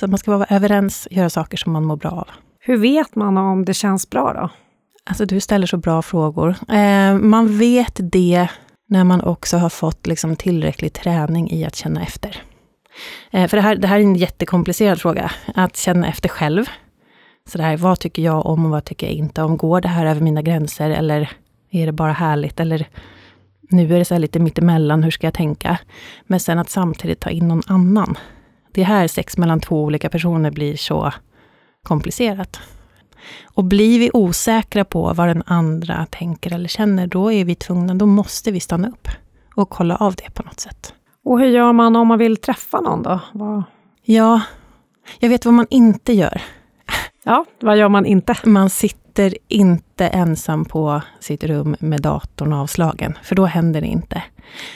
Så 0.00 0.06
man 0.06 0.18
ska 0.18 0.36
vara 0.36 0.56
överens, 0.56 1.08
göra 1.10 1.30
saker 1.30 1.56
som 1.56 1.72
man 1.72 1.84
mår 1.84 1.96
bra 1.96 2.10
av. 2.10 2.28
Hur 2.60 2.76
vet 2.76 3.14
man 3.14 3.36
om 3.36 3.64
det 3.64 3.74
känns 3.74 4.10
bra 4.10 4.32
då? 4.32 4.50
Alltså 5.04 5.24
du 5.24 5.40
ställer 5.40 5.66
så 5.66 5.76
bra 5.76 6.02
frågor. 6.02 6.56
Eh, 6.68 7.18
man 7.18 7.58
vet 7.58 8.00
det 8.02 8.48
när 8.88 9.04
man 9.04 9.20
också 9.20 9.56
har 9.56 9.68
fått 9.68 10.06
liksom 10.06 10.36
tillräcklig 10.36 10.92
träning 10.92 11.50
i 11.50 11.64
att 11.64 11.76
känna 11.76 12.02
efter. 12.02 12.42
Eh, 13.30 13.48
för 13.48 13.56
det 13.56 13.62
här, 13.62 13.76
det 13.76 13.88
här 13.88 13.96
är 13.96 14.02
en 14.02 14.16
jättekomplicerad 14.16 15.00
fråga, 15.00 15.30
att 15.54 15.76
känna 15.76 16.08
efter 16.08 16.28
själv. 16.28 16.64
Så 17.48 17.58
det 17.58 17.64
här, 17.64 17.76
vad 17.76 17.98
tycker 17.98 18.22
jag 18.22 18.46
om 18.46 18.64
och 18.64 18.70
vad 18.70 18.84
tycker 18.84 19.06
jag 19.06 19.14
inte 19.14 19.42
om? 19.42 19.56
Går 19.56 19.80
det 19.80 19.88
här 19.88 20.06
över 20.06 20.20
mina 20.20 20.42
gränser 20.42 20.90
eller 20.90 21.30
är 21.70 21.86
det 21.86 21.92
bara 21.92 22.12
härligt? 22.12 22.60
Eller 22.60 22.86
nu 23.70 23.94
är 23.94 23.98
det 23.98 24.04
så 24.04 24.18
lite 24.18 24.38
mittemellan, 24.38 25.02
hur 25.02 25.10
ska 25.10 25.26
jag 25.26 25.34
tänka? 25.34 25.78
Men 26.26 26.40
sen 26.40 26.58
att 26.58 26.70
samtidigt 26.70 27.20
ta 27.20 27.30
in 27.30 27.48
någon 27.48 27.62
annan. 27.66 28.18
Det 28.72 28.82
här 28.82 29.08
sex 29.08 29.38
mellan 29.38 29.60
två 29.60 29.84
olika 29.84 30.08
personer 30.08 30.50
blir 30.50 30.76
så 30.76 31.12
komplicerat. 31.82 32.60
Och 33.44 33.64
blir 33.64 33.98
vi 33.98 34.10
osäkra 34.12 34.84
på 34.84 35.12
vad 35.12 35.28
den 35.28 35.42
andra 35.46 36.06
tänker 36.10 36.54
eller 36.54 36.68
känner, 36.68 37.06
då 37.06 37.32
är 37.32 37.44
vi 37.44 37.54
tvungna, 37.54 37.94
då 37.94 38.06
måste 38.06 38.50
vi 38.50 38.60
stanna 38.60 38.88
upp 38.88 39.08
och 39.54 39.70
kolla 39.70 39.96
av 39.96 40.14
det 40.14 40.34
på 40.34 40.42
något 40.42 40.60
sätt. 40.60 40.94
Och 41.24 41.40
hur 41.40 41.46
gör 41.46 41.72
man 41.72 41.96
om 41.96 42.08
man 42.08 42.18
vill 42.18 42.36
träffa 42.36 42.80
någon 42.80 43.02
då? 43.02 43.20
Vad... 43.32 43.62
Ja, 44.02 44.40
jag 45.18 45.28
vet 45.28 45.44
vad 45.44 45.54
man 45.54 45.66
inte 45.70 46.12
gör. 46.12 46.42
Ja, 47.22 47.44
vad 47.60 47.76
gör 47.76 47.88
man 47.88 48.06
inte? 48.06 48.36
Man 48.44 48.70
sitter 48.70 49.34
inte 49.48 50.08
ensam 50.08 50.64
på 50.64 51.02
sitt 51.20 51.44
rum 51.44 51.76
med 51.80 52.02
datorn 52.02 52.52
avslagen, 52.52 53.18
för 53.22 53.34
då 53.34 53.46
händer 53.46 53.80
det 53.80 53.86
inte. 53.86 54.22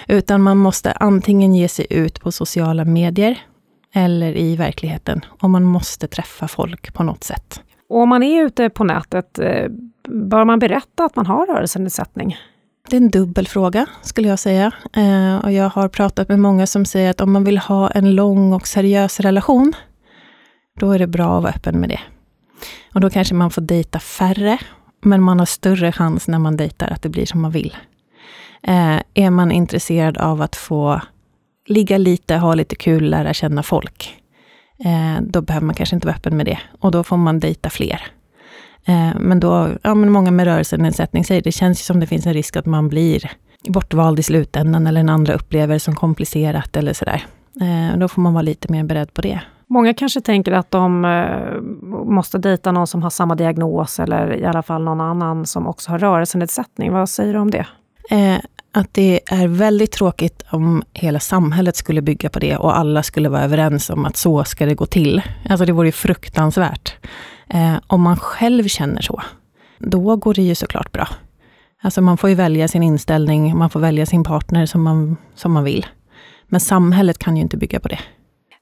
Utan 0.09 0.43
man 0.43 0.59
måste 0.59 0.93
antingen 0.93 1.55
ge 1.55 1.69
sig 1.69 1.87
ut 1.91 2.21
på 2.21 2.33
sociala 2.33 2.85
medier 2.85 3.39
eller 3.95 4.37
i 4.37 4.57
verkligheten. 4.57 5.25
Och 5.41 5.51
man 5.51 5.65
måste 5.65 6.09
träffa 6.09 6.49
folk 6.49 6.95
på 6.95 7.03
något 7.03 7.25
sätt. 7.25 7.63
Och 7.89 8.01
om 8.01 8.09
man 8.09 8.23
är 8.23 8.45
ute 8.45 8.71
på 8.71 8.85
nätet, 8.85 9.39
eh, 9.39 9.69
bör 10.09 10.45
man 10.45 10.59
berätta 10.59 11.05
att 11.05 11.17
man 11.17 11.27
har 11.27 11.47
rörelsenedsättning? 11.47 12.37
Det 12.89 12.97
är 12.97 13.01
en 13.01 13.11
dubbel 13.11 13.49
fråga, 13.49 13.87
skulle 14.03 14.29
jag 14.29 14.39
säga. 14.39 14.73
Eh, 14.97 15.37
och 15.37 15.53
jag 15.53 15.69
har 15.69 15.89
pratat 15.89 16.29
med 16.29 16.39
många 16.39 16.67
som 16.67 16.85
säger 16.85 17.11
att 17.11 17.21
om 17.21 17.33
man 17.33 17.45
vill 17.45 17.59
ha 17.59 17.91
en 17.91 18.15
lång 18.15 18.53
och 18.53 18.67
seriös 18.67 19.21
relation, 19.21 19.73
då 20.81 20.93
är 20.93 20.99
det 20.99 21.07
bra 21.07 21.37
att 21.37 21.43
vara 21.43 21.53
öppen 21.53 21.81
med 21.81 21.89
det. 21.89 22.01
Och 22.95 23.01
då 23.01 23.11
kanske 23.11 23.35
man 23.35 23.51
får 23.51 23.63
dejta 23.63 23.99
färre, 23.99 24.59
men 25.03 25.23
man 25.23 25.39
har 25.39 25.47
större 25.47 25.93
chans 25.93 26.29
när 26.29 26.39
man 26.39 26.57
dejtar 26.57 26.89
att 26.89 27.03
det 27.03 27.09
blir 27.09 27.27
som 27.27 27.43
man 27.43 27.51
vill. 27.51 27.77
Eh, 28.63 29.01
är 29.15 29.31
man 29.31 29.53
intresserad 29.53 30.19
av 30.19 30.43
att 30.43 30.57
få 30.57 31.01
ligga 31.67 31.99
lite, 31.99 32.37
ha 32.37 32.55
lite 32.55 32.77
kul, 32.77 33.11
lära 33.11 33.35
känna 33.35 33.63
folk, 33.63 34.23
eh, 34.85 35.23
då 35.23 35.41
behöver 35.41 35.67
man 35.67 35.75
kanske 35.75 35.97
inte 35.97 36.07
vara 36.07 36.17
öppen 36.17 36.37
med 36.37 36.47
det. 36.47 36.59
Och 36.81 36.91
då 36.91 37.05
får 37.05 37.17
man 37.17 37.41
dejta 37.41 37.71
fler. 37.71 38.03
Eh, 38.87 39.21
men 39.21 39.41
då, 39.41 39.69
ja 39.83 39.95
men 39.95 40.13
många 40.13 40.31
med 40.31 40.47
rörelsenedsättning 40.47 41.25
säger, 41.25 41.43
det 41.43 41.53
känns 41.53 41.87
som 41.87 42.01
det 42.01 42.07
finns 42.07 42.27
en 42.27 42.35
risk 42.35 42.57
att 42.57 42.67
man 42.67 42.89
blir 42.89 43.31
bortvald 43.69 44.19
i 44.19 44.23
slutändan, 44.23 44.87
eller 44.87 45.01
en 45.01 45.09
andra 45.09 45.35
upplever 45.35 45.79
som 45.79 45.95
komplicerat 45.95 46.77
eller 46.77 46.93
sådär. 46.93 47.25
Eh, 47.61 47.99
då 47.99 48.09
får 48.09 48.23
man 48.23 48.35
vara 48.35 48.43
lite 48.43 48.73
mer 48.73 48.85
beredd 48.85 49.15
på 49.15 49.23
det. 49.23 49.41
Många 49.67 49.95
kanske 49.95 50.21
tänker 50.21 50.53
att 50.53 50.71
de 50.71 51.05
eh, 51.05 51.61
måste 52.05 52.39
dejta 52.39 52.73
någon 52.73 52.87
som 52.87 53.03
har 53.03 53.11
samma 53.11 53.35
diagnos 53.35 54.01
eller 54.01 54.37
i 54.37 54.45
alla 54.45 54.63
fall 54.63 54.85
någon 54.85 55.01
annan 55.01 55.47
som 55.47 55.67
också 55.67 55.91
har 55.91 55.99
rörelsenedsättning. 55.99 56.93
Vad 56.93 57.09
säger 57.09 57.33
du 57.33 57.39
om 57.39 57.51
det? 57.51 57.67
Att 58.77 58.95
det 58.95 59.21
är 59.27 59.49
väldigt 59.49 59.93
tråkigt 59.93 60.45
om 60.51 60.83
hela 60.93 61.21
samhället 61.21 61.77
skulle 61.77 62.03
bygga 62.03 62.29
på 62.29 62.39
det 62.39 62.57
och 62.57 62.79
alla 62.79 63.03
skulle 63.03 63.29
vara 63.29 63.43
överens 63.43 63.91
om 63.91 64.05
att 64.05 64.17
så 64.17 64.45
ska 64.45 64.67
det 64.67 64.75
gå 64.75 64.87
till. 64.87 65.23
Alltså 65.49 65.65
det 65.67 65.73
vore 65.73 65.89
ju 65.89 65.93
fruktansvärt. 65.93 66.95
Eh, 67.49 67.77
om 67.87 68.03
man 68.03 68.17
själv 68.17 68.65
känner 68.65 69.03
så, 69.03 69.23
då 69.79 70.17
går 70.17 70.35
det 70.35 70.43
ju 70.43 70.55
såklart 70.55 70.93
bra. 70.93 71.09
Alltså 71.83 72.01
man 72.01 72.17
får 72.17 72.31
ju 72.31 72.37
välja 72.37 72.69
sin 72.69 72.83
inställning, 72.83 73.59
man 73.59 73.71
får 73.71 73.81
välja 73.81 74.07
sin 74.07 74.25
partner 74.25 74.67
som 74.67 74.83
man, 74.83 75.17
som 75.35 75.53
man 75.53 75.65
vill. 75.65 75.87
Men 76.47 76.61
samhället 76.61 77.19
kan 77.19 77.37
ju 77.37 77.43
inte 77.43 77.57
bygga 77.57 77.81
på 77.81 77.89
det. 77.89 77.99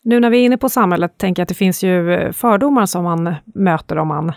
Nu 0.05 0.21
när 0.21 0.31
vi 0.31 0.39
är 0.39 0.45
inne 0.45 0.59
på 0.59 0.69
samhället, 0.69 1.19
tänker 1.19 1.41
jag 1.41 1.45
att 1.45 1.49
det 1.49 1.55
finns 1.55 1.85
ju 1.85 2.33
fördomar 2.33 2.87
som 2.87 3.05
man 3.05 3.35
möter 3.45 3.99
om 3.99 4.09
man 4.09 4.33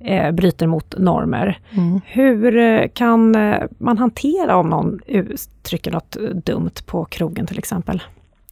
eh, 0.00 0.32
bryter 0.32 0.66
mot 0.66 0.94
normer. 0.98 1.60
Mm. 1.70 2.00
Hur 2.04 2.56
eh, 2.56 2.88
kan 2.88 3.34
eh, 3.34 3.62
man 3.78 3.98
hantera 3.98 4.56
om 4.56 4.68
någon 4.68 5.00
uttrycker 5.06 5.90
något 5.90 6.16
dumt 6.44 6.74
på 6.86 7.04
krogen 7.04 7.46
till 7.46 7.58
exempel? 7.58 8.02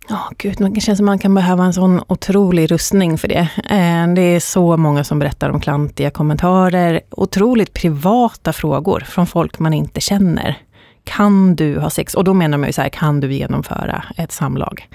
Ja, 0.09 0.15
oh, 0.15 0.31
gud, 0.39 0.73
det 0.75 0.81
känns 0.81 0.97
som 0.97 1.07
man 1.07 1.19
kan 1.19 1.35
behöva 1.35 1.65
en 1.65 1.73
sån 1.73 2.01
otrolig 2.07 2.71
rustning 2.71 3.19
för 3.19 3.29
det. 3.29 3.49
Eh, 3.71 4.15
det 4.15 4.23
är 4.23 4.41
så 4.41 4.77
många 4.77 5.05
som 5.05 5.19
berättar 5.19 5.51
om 5.51 5.61
klantiga 5.61 6.11
kommentarer, 6.11 7.01
otroligt 7.11 7.73
privata 7.73 8.53
frågor 8.53 9.01
från 9.01 9.27
folk 9.27 9.59
man 9.59 9.75
inte 9.75 10.01
känner. 10.01 10.59
Kan 11.05 11.57
du 11.57 11.79
ha 11.79 11.91
sex? 11.91 12.15
Och 12.15 12.25
då 12.25 12.35
menar 12.35 12.59
man 12.59 12.69
ju 12.69 12.73
så 12.73 12.83
här, 12.83 12.89
kan 12.89 13.21
du 13.21 13.35
genomföra 13.35 14.05
ett 14.17 14.33
samlag? 14.33 14.89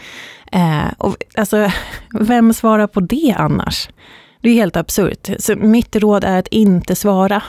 Eh, 0.52 0.94
och, 0.98 1.16
alltså, 1.38 1.72
vem 2.20 2.54
svarar 2.54 2.88
på 2.88 3.00
det 3.00 3.36
annars? 3.38 3.90
Det 4.42 4.50
är 4.50 4.54
helt 4.54 4.78
absurt. 4.78 5.30
Så 5.40 5.56
mitt 5.56 5.96
råd 5.96 6.24
är 6.24 6.40
att 6.40 6.48
inte 6.48 6.96
svara. 6.96 7.44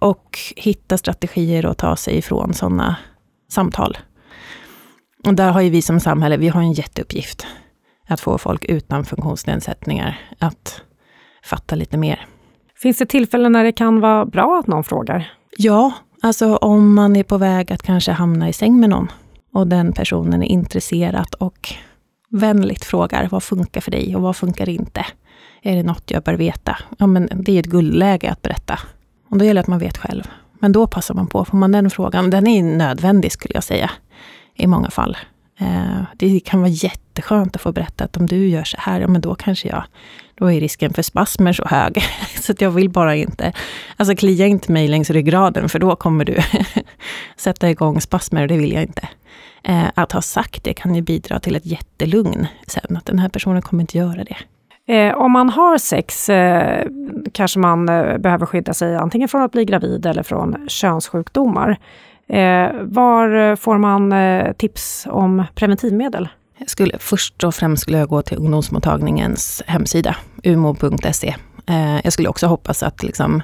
Och 0.00 0.38
hitta 0.56 0.98
strategier 0.98 1.66
att 1.66 1.78
ta 1.78 1.96
sig 1.96 2.16
ifrån 2.18 2.54
sådana 2.54 2.96
samtal. 3.50 3.98
Och 5.26 5.34
där 5.34 5.50
har 5.50 5.60
ju 5.60 5.70
vi 5.70 5.82
som 5.82 6.00
samhälle, 6.00 6.36
vi 6.36 6.48
har 6.48 6.60
en 6.60 6.72
jätteuppgift. 6.72 7.46
Att 8.08 8.20
få 8.20 8.38
folk 8.38 8.64
utan 8.64 9.04
funktionsnedsättningar 9.04 10.18
att 10.38 10.82
fatta 11.44 11.74
lite 11.74 11.96
mer. 11.96 12.26
Finns 12.76 12.98
det 12.98 13.06
tillfällen 13.06 13.52
när 13.52 13.64
det 13.64 13.72
kan 13.72 14.00
vara 14.00 14.26
bra 14.26 14.58
att 14.58 14.66
någon 14.66 14.84
frågar? 14.84 15.32
Ja, 15.56 15.92
alltså 16.22 16.56
om 16.56 16.94
man 16.94 17.16
är 17.16 17.22
på 17.22 17.38
väg 17.38 17.72
att 17.72 17.82
kanske 17.82 18.12
hamna 18.12 18.48
i 18.48 18.52
säng 18.52 18.80
med 18.80 18.90
någon 18.90 19.08
och 19.52 19.66
den 19.66 19.92
personen 19.92 20.42
är 20.42 20.46
intresserad 20.46 21.34
och 21.38 21.68
vänligt 22.30 22.84
frågar 22.84 23.28
vad 23.30 23.42
funkar 23.42 23.80
för 23.80 23.90
dig 23.90 24.16
och 24.16 24.22
vad 24.22 24.36
funkar 24.36 24.68
inte? 24.68 25.06
Är 25.62 25.76
det 25.76 25.82
något 25.82 26.10
jag 26.10 26.22
bör 26.22 26.34
veta? 26.34 26.78
Ja, 26.98 27.06
men 27.06 27.28
det 27.34 27.52
är 27.52 27.60
ett 27.60 27.66
guldläge 27.66 28.30
att 28.30 28.42
berätta. 28.42 28.78
Och 29.30 29.38
då 29.38 29.44
gäller 29.44 29.54
det 29.54 29.60
att 29.60 29.68
man 29.68 29.78
vet 29.78 29.98
själv. 29.98 30.28
Men 30.58 30.72
då 30.72 30.86
passar 30.86 31.14
man 31.14 31.26
på. 31.26 31.44
Får 31.44 31.56
man 31.56 31.72
den 31.72 31.90
frågan, 31.90 32.30
den 32.30 32.46
är 32.46 32.62
nödvändig 32.62 33.32
skulle 33.32 33.54
jag 33.54 33.64
säga 33.64 33.90
i 34.56 34.66
många 34.66 34.90
fall. 34.90 35.16
Eh, 35.58 36.02
det 36.16 36.40
kan 36.40 36.60
vara 36.60 36.70
jätteskönt 36.70 37.56
att 37.56 37.62
få 37.62 37.72
berätta 37.72 38.04
att 38.04 38.16
om 38.16 38.26
du 38.26 38.48
gör 38.48 38.64
så 38.64 38.76
här, 38.80 39.00
ja 39.00 39.08
men 39.08 39.20
då 39.20 39.34
kanske 39.34 39.68
jag, 39.68 39.84
då 40.34 40.52
är 40.52 40.60
risken 40.60 40.92
för 40.92 41.02
spasmer 41.02 41.52
så 41.52 41.64
hög. 41.64 42.02
så 42.40 42.52
att 42.52 42.60
jag 42.60 42.70
vill 42.70 42.90
bara 42.90 43.16
inte, 43.16 43.52
alltså 43.96 44.16
klia 44.16 44.46
inte 44.46 44.72
mig 44.72 44.88
längs 44.88 45.10
ryggraden 45.10 45.68
för 45.68 45.78
då 45.78 45.96
kommer 45.96 46.24
du 46.24 46.36
sätta 47.36 47.70
igång 47.70 48.00
spasmer 48.00 48.42
och 48.42 48.48
det 48.48 48.56
vill 48.56 48.72
jag 48.72 48.82
inte. 48.82 49.08
Eh, 49.62 49.84
att 49.94 50.12
ha 50.12 50.22
sagt 50.22 50.64
det 50.64 50.74
kan 50.74 50.94
ju 50.94 51.02
bidra 51.02 51.40
till 51.40 51.56
ett 51.56 51.66
jättelugn 51.66 52.46
sen, 52.66 52.96
att 52.96 53.06
den 53.06 53.18
här 53.18 53.28
personen 53.28 53.62
kommer 53.62 53.80
inte 53.80 53.98
göra 53.98 54.24
det. 54.24 54.36
Eh, 54.88 55.14
om 55.14 55.32
man 55.32 55.48
har 55.48 55.78
sex 55.78 56.28
eh, 56.28 56.86
kanske 57.32 57.58
man 57.58 57.88
eh, 57.88 58.18
behöver 58.18 58.46
skydda 58.46 58.74
sig 58.74 58.96
antingen 58.96 59.28
från 59.28 59.42
att 59.42 59.52
bli 59.52 59.64
gravid 59.64 60.06
eller 60.06 60.22
från 60.22 60.68
könssjukdomar. 60.68 61.78
Eh, 62.28 62.72
var 62.82 63.56
får 63.56 63.78
man 63.78 64.12
eh, 64.12 64.52
tips 64.52 65.06
om 65.10 65.44
preventivmedel? 65.54 66.28
Jag 66.58 66.70
skulle, 66.70 66.98
först 66.98 67.44
och 67.44 67.54
främst 67.54 67.82
skulle 67.82 67.98
jag 67.98 68.08
gå 68.08 68.22
till 68.22 68.38
ungdomsmottagningens 68.38 69.62
hemsida, 69.66 70.16
umo.se. 70.44 71.34
Eh, 71.68 72.00
jag 72.04 72.12
skulle 72.12 72.28
också 72.28 72.46
hoppas 72.46 72.82
att 72.82 73.02
liksom, 73.02 73.42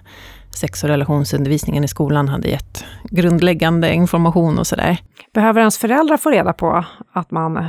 sex 0.56 0.82
och 0.82 0.88
relationsundervisningen 0.88 1.84
i 1.84 1.88
skolan 1.88 2.28
hade 2.28 2.48
gett 2.48 2.84
grundläggande 3.04 3.94
information 3.94 4.58
och 4.58 4.66
sådär. 4.66 4.98
Behöver 5.34 5.60
ens 5.60 5.78
föräldrar 5.78 6.16
få 6.16 6.30
reda 6.30 6.52
på 6.52 6.84
att 7.12 7.30
man 7.30 7.66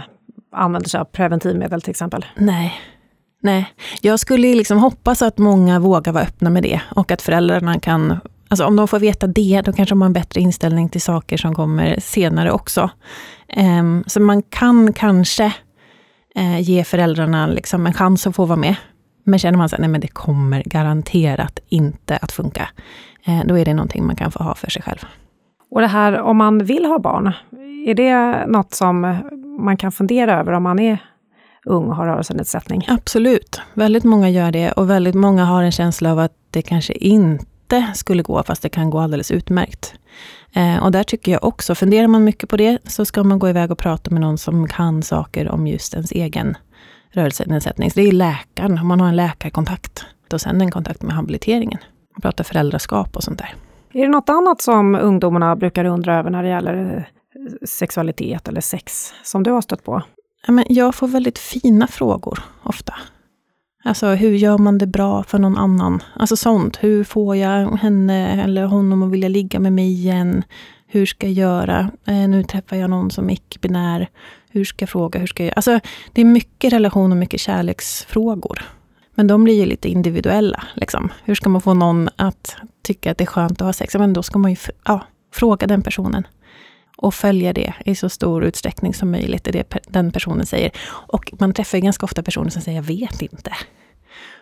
använder 0.56 0.89
sig 0.89 0.99
av 0.99 1.06
preventivmedel 1.06 1.82
till 1.82 1.91
exempel? 1.91 2.26
Nej, 2.36 2.73
Nej, 3.43 3.73
jag 4.02 4.19
skulle 4.19 4.56
liksom 4.56 4.78
hoppas 4.78 5.21
att 5.21 5.38
många 5.38 5.80
vågar 5.80 6.12
vara 6.12 6.23
öppna 6.23 6.49
med 6.49 6.63
det 6.63 6.82
och 6.95 7.12
att 7.12 7.21
föräldrarna 7.21 7.80
kan, 7.80 8.19
alltså 8.54 8.66
om 8.66 8.76
de 8.76 8.88
får 8.88 9.00
veta 9.00 9.28
det, 9.28 9.62
då 9.66 9.74
kanske 9.74 9.96
de 9.96 10.02
har 10.02 10.06
en 10.06 10.13
bättre 10.13 10.42
inställning 10.42 10.89
till 10.89 11.02
saker 11.02 11.38
som 11.38 11.56
kommer 11.56 12.00
senare 12.00 12.52
också. 12.52 12.89
Um, 13.58 14.04
så 14.08 14.22
man 14.22 14.42
kan 14.42 14.94
kanske 14.94 15.54
uh, 16.39 16.62
ge 16.62 16.84
föräldrarna 16.84 17.48
liksom 17.48 17.88
en 17.88 17.94
chans 17.94 18.28
att 18.28 18.36
få 18.36 18.46
vara 18.46 18.60
med. 18.60 18.76
Men 19.24 19.39
känner 19.39 19.58
man 19.58 19.66
att 19.96 20.02
det 20.02 20.08
kommer 20.08 20.63
garanterat 20.66 21.60
inte 21.70 22.18
att 22.18 22.32
funka, 22.32 22.70
uh, 23.28 23.42
då 23.46 23.58
är 23.58 23.66
det 23.66 23.74
någonting 23.74 24.06
man 24.06 24.16
kan 24.16 24.32
få 24.32 24.44
ha 24.44 24.56
för 24.56 24.70
sig 24.70 24.82
själv. 24.82 25.06
Och 25.72 25.82
det 25.82 25.88
här 25.88 26.22
om 26.22 26.38
man 26.38 26.66
vill 26.66 26.86
ha 26.86 27.00
barn, 27.00 27.34
är 27.88 27.94
det 27.94 28.46
något 28.48 28.74
som 28.74 29.18
man 29.60 29.78
kan 29.78 29.92
fundera 29.92 30.39
över 30.39 30.52
om 30.52 30.63
man 30.63 30.80
är 30.80 30.98
ung 31.66 31.86
och 31.86 31.96
har 31.96 32.06
rörelsenedsättning? 32.06 32.86
Absolut, 32.88 33.62
väldigt 33.74 34.04
många 34.04 34.30
gör 34.30 34.52
det 34.52 34.72
och 34.72 34.89
väldigt 34.89 35.16
många 35.16 35.46
har 35.46 35.63
en 35.63 35.72
känsla 35.72 36.12
av 36.12 36.20
att 36.20 36.34
det 36.52 36.62
kanske 36.62 36.94
inte 36.94 37.53
skulle 37.95 38.23
gå, 38.23 38.43
fast 38.43 38.62
det 38.62 38.69
kan 38.69 38.89
gå 38.89 38.99
alldeles 38.99 39.31
utmärkt. 39.31 39.93
Eh, 40.53 40.83
och 40.83 40.91
där 40.91 41.03
tycker 41.03 41.31
jag 41.31 41.43
också, 41.43 41.75
funderar 41.75 42.07
man 42.07 42.23
mycket 42.23 42.49
på 42.49 42.57
det, 42.57 42.79
så 42.86 43.05
ska 43.05 43.23
man 43.23 43.39
gå 43.39 43.49
iväg 43.49 43.71
och 43.71 43.77
prata 43.77 44.12
med 44.12 44.21
någon 44.21 44.38
som 44.38 44.67
kan 44.67 45.03
saker 45.03 45.49
om 45.49 45.67
just 45.67 45.93
ens 45.93 46.12
egen 46.12 46.57
rörelsenedsättning. 47.12 47.91
Så 47.91 47.99
det 47.99 48.07
är 48.07 48.12
läkaren, 48.12 48.79
om 48.79 48.88
man 48.88 48.99
har 48.99 49.07
en 49.07 49.15
läkarkontakt. 49.15 50.05
Och 50.33 50.41
sen 50.41 50.62
en 50.62 50.71
kontakt 50.71 51.01
med 51.01 51.15
habiliteringen. 51.15 51.79
Man 52.15 52.21
pratar 52.21 52.43
föräldraskap 52.43 53.15
och 53.15 53.23
sånt 53.23 53.39
där. 53.39 53.53
Är 53.93 54.01
det 54.01 54.07
något 54.12 54.29
annat 54.29 54.62
som 54.62 54.95
ungdomarna 54.95 55.55
brukar 55.55 55.86
undra 55.86 56.19
över 56.19 56.29
när 56.29 56.43
det 56.43 56.49
gäller 56.49 56.97
eh, 56.97 57.67
sexualitet 57.67 58.47
eller 58.47 58.62
sex, 58.62 59.13
som 59.23 59.43
du 59.43 59.51
har 59.51 59.62
stött 59.62 59.83
på? 59.83 60.01
jag 60.67 60.95
får 60.95 61.07
väldigt 61.07 61.39
fina 61.39 61.88
frågor 61.88 62.39
ofta. 62.63 62.93
Alltså 63.86 64.08
hur 64.08 64.32
gör 64.32 64.58
man 64.58 64.78
det 64.78 64.88
bra 64.88 65.24
för 65.24 65.39
någon 65.39 65.58
annan? 65.58 66.04
Alltså 66.15 66.36
sånt. 66.36 66.78
Hur 66.82 67.04
får 67.04 67.36
jag 67.36 67.72
henne 67.72 68.43
eller 68.43 68.65
honom 68.65 69.04
att 69.04 69.12
vilja 69.12 69.30
ligga 69.30 69.60
med 69.60 69.74
mig 69.74 69.91
igen? 69.91 70.43
Hur 70.88 71.06
ska 71.06 71.28
jag 71.28 71.34
göra? 71.34 71.91
Eh, 72.06 72.13
nu 72.28 72.43
träffar 72.43 72.76
jag 72.76 72.89
någon 72.89 73.12
som 73.12 73.30
är 73.30 73.34
icke-binär. 73.34 74.10
Hur 74.50 74.65
ska 74.65 74.84
jag 74.84 74.89
fråga? 74.89 75.19
Hur 75.19 75.28
ska 75.28 75.43
jag 75.43 75.48
göra? 75.48 75.56
Alltså 75.56 75.80
det 76.13 76.22
är 76.22 76.26
mycket 76.26 76.74
relation 76.74 77.12
och 77.12 77.17
mycket 77.17 77.39
kärleksfrågor. 77.39 78.62
Men 79.15 79.28
de 79.28 79.43
blir 79.43 79.60
ju 79.60 79.65
lite 79.65 79.89
individuella. 79.89 80.63
Liksom. 80.74 81.12
Hur 81.24 81.36
ska 81.36 81.50
man 81.50 81.62
få 81.62 81.74
någon 81.74 82.10
att 82.15 82.56
tycka 82.82 83.12
att 83.12 83.17
det 83.17 83.24
är 83.24 83.26
skönt 83.26 83.62
att 83.62 83.65
ha 83.65 83.74
sex? 83.74 83.96
Men 83.96 84.13
då 84.13 84.24
ska 84.24 84.39
man 84.39 84.52
ju 84.52 84.58
ja, 84.86 85.02
fråga 85.34 85.67
den 85.67 85.82
personen. 85.82 86.28
Och 86.97 87.13
följa 87.13 87.53
det 87.53 87.73
i 87.86 87.95
så 87.95 88.10
stor 88.10 88.43
utsträckning 88.43 88.93
som 88.93 89.12
möjligt, 89.12 89.47
är 89.47 89.51
det 89.51 89.77
den 89.88 90.12
personen 90.12 90.45
säger. 90.45 90.71
Och 90.88 91.34
man 91.39 91.53
träffar 91.53 91.77
ganska 91.77 92.06
ofta 92.06 92.23
personer 92.23 92.49
som 92.49 92.62
säger, 92.62 92.77
jag 92.77 92.84
vet 92.84 93.21
inte. 93.21 93.51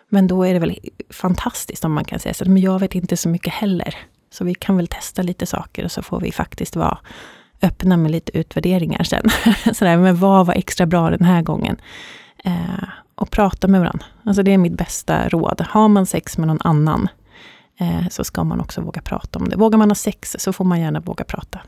Men 0.08 0.26
då 0.26 0.44
är 0.44 0.52
det 0.52 0.58
väl 0.58 0.78
fantastiskt 1.10 1.84
om 1.84 1.92
man 1.92 2.04
kan 2.04 2.18
säga 2.18 2.34
så, 2.34 2.44
men 2.44 2.62
jag 2.62 2.78
vet 2.78 2.94
inte 2.94 3.16
så 3.16 3.28
mycket 3.28 3.52
heller. 3.52 3.94
Så 4.30 4.44
vi 4.44 4.54
kan 4.54 4.76
väl 4.76 4.86
testa 4.86 5.22
lite 5.22 5.46
saker 5.46 5.84
och 5.84 5.92
så 5.92 6.02
får 6.02 6.20
vi 6.20 6.32
faktiskt 6.32 6.76
vara 6.76 6.98
öppna 7.62 7.96
med 7.96 8.10
lite 8.10 8.38
utvärderingar 8.38 9.02
sen. 9.02 9.30
Sådär, 9.74 9.96
men 9.96 10.16
vad 10.16 10.46
var 10.46 10.54
extra 10.54 10.86
bra 10.86 11.10
den 11.10 11.24
här 11.24 11.42
gången? 11.42 11.76
Eh, 12.44 12.84
och 13.14 13.30
prata 13.30 13.68
med 13.68 13.80
varandra. 13.80 14.06
Alltså 14.24 14.42
det 14.42 14.52
är 14.52 14.58
mitt 14.58 14.76
bästa 14.76 15.28
råd. 15.28 15.60
Har 15.68 15.88
man 15.88 16.06
sex 16.06 16.38
med 16.38 16.48
någon 16.48 16.60
annan, 16.60 17.08
eh, 17.80 18.08
så 18.10 18.24
ska 18.24 18.44
man 18.44 18.60
också 18.60 18.80
våga 18.80 19.02
prata 19.02 19.38
om 19.38 19.48
det. 19.48 19.56
Vågar 19.56 19.78
man 19.78 19.90
ha 19.90 19.94
sex, 19.94 20.36
så 20.38 20.52
får 20.52 20.64
man 20.64 20.80
gärna 20.80 21.00
våga 21.00 21.24
prata. 21.24 21.60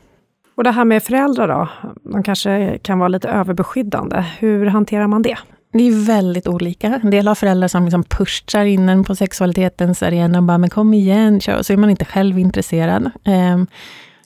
Och 0.57 0.63
det 0.63 0.71
här 0.71 0.85
med 0.85 1.03
föräldrar 1.03 1.47
då? 1.47 1.69
De 2.11 2.23
kanske 2.23 2.77
kan 2.77 2.99
vara 2.99 3.07
lite 3.07 3.29
överbeskyddande. 3.29 4.25
Hur 4.39 4.65
hanterar 4.65 5.07
man 5.07 5.21
det? 5.21 5.37
Det 5.73 5.87
är 5.87 6.05
väldigt 6.05 6.47
olika. 6.47 6.99
En 7.03 7.09
del 7.09 7.27
har 7.27 7.35
föräldrar 7.35 7.67
som 7.67 7.83
liksom 7.83 8.03
pushar 8.03 8.65
in 8.65 8.89
en 8.89 9.03
på 9.03 9.15
sexualitetens 9.15 10.03
arena 10.03 10.37
och 10.37 10.43
bara, 10.43 10.57
men 10.57 10.69
kom 10.69 10.93
igen, 10.93 11.41
kör. 11.41 11.61
Så 11.61 11.73
är 11.73 11.77
man 11.77 11.89
inte 11.89 12.05
själv 12.05 12.39
intresserad. 12.39 13.11
Ehm, 13.23 13.67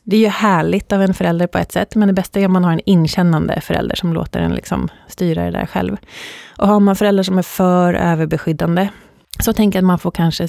det 0.04 0.16
är 0.16 0.20
ju 0.20 0.28
härligt 0.28 0.92
av 0.92 1.02
en 1.02 1.14
förälder 1.14 1.48
på 1.48 1.58
ett 1.58 1.72
sätt, 1.72 1.96
men 1.96 2.08
det 2.08 2.14
bästa 2.14 2.40
är 2.40 2.46
om 2.46 2.54
man 2.54 2.64
har 2.64 2.72
en 2.72 2.82
inkännande 2.86 3.62
förälder 3.62 3.96
som 3.96 4.14
låter 4.14 4.40
en 4.40 4.54
liksom 4.54 4.90
styra 5.08 5.46
det 5.46 5.52
där 5.52 5.66
själv. 5.66 5.98
Och 6.58 6.68
har 6.68 6.80
man 6.80 6.96
föräldrar 6.96 7.24
som 7.24 7.38
är 7.38 7.42
för 7.42 7.94
överbeskyddande, 7.94 8.90
så 9.40 9.54
tänker 9.54 9.78
jag 9.78 9.84
att 9.84 9.88
man 9.88 10.00
får 10.00 10.12
kanske 10.12 10.48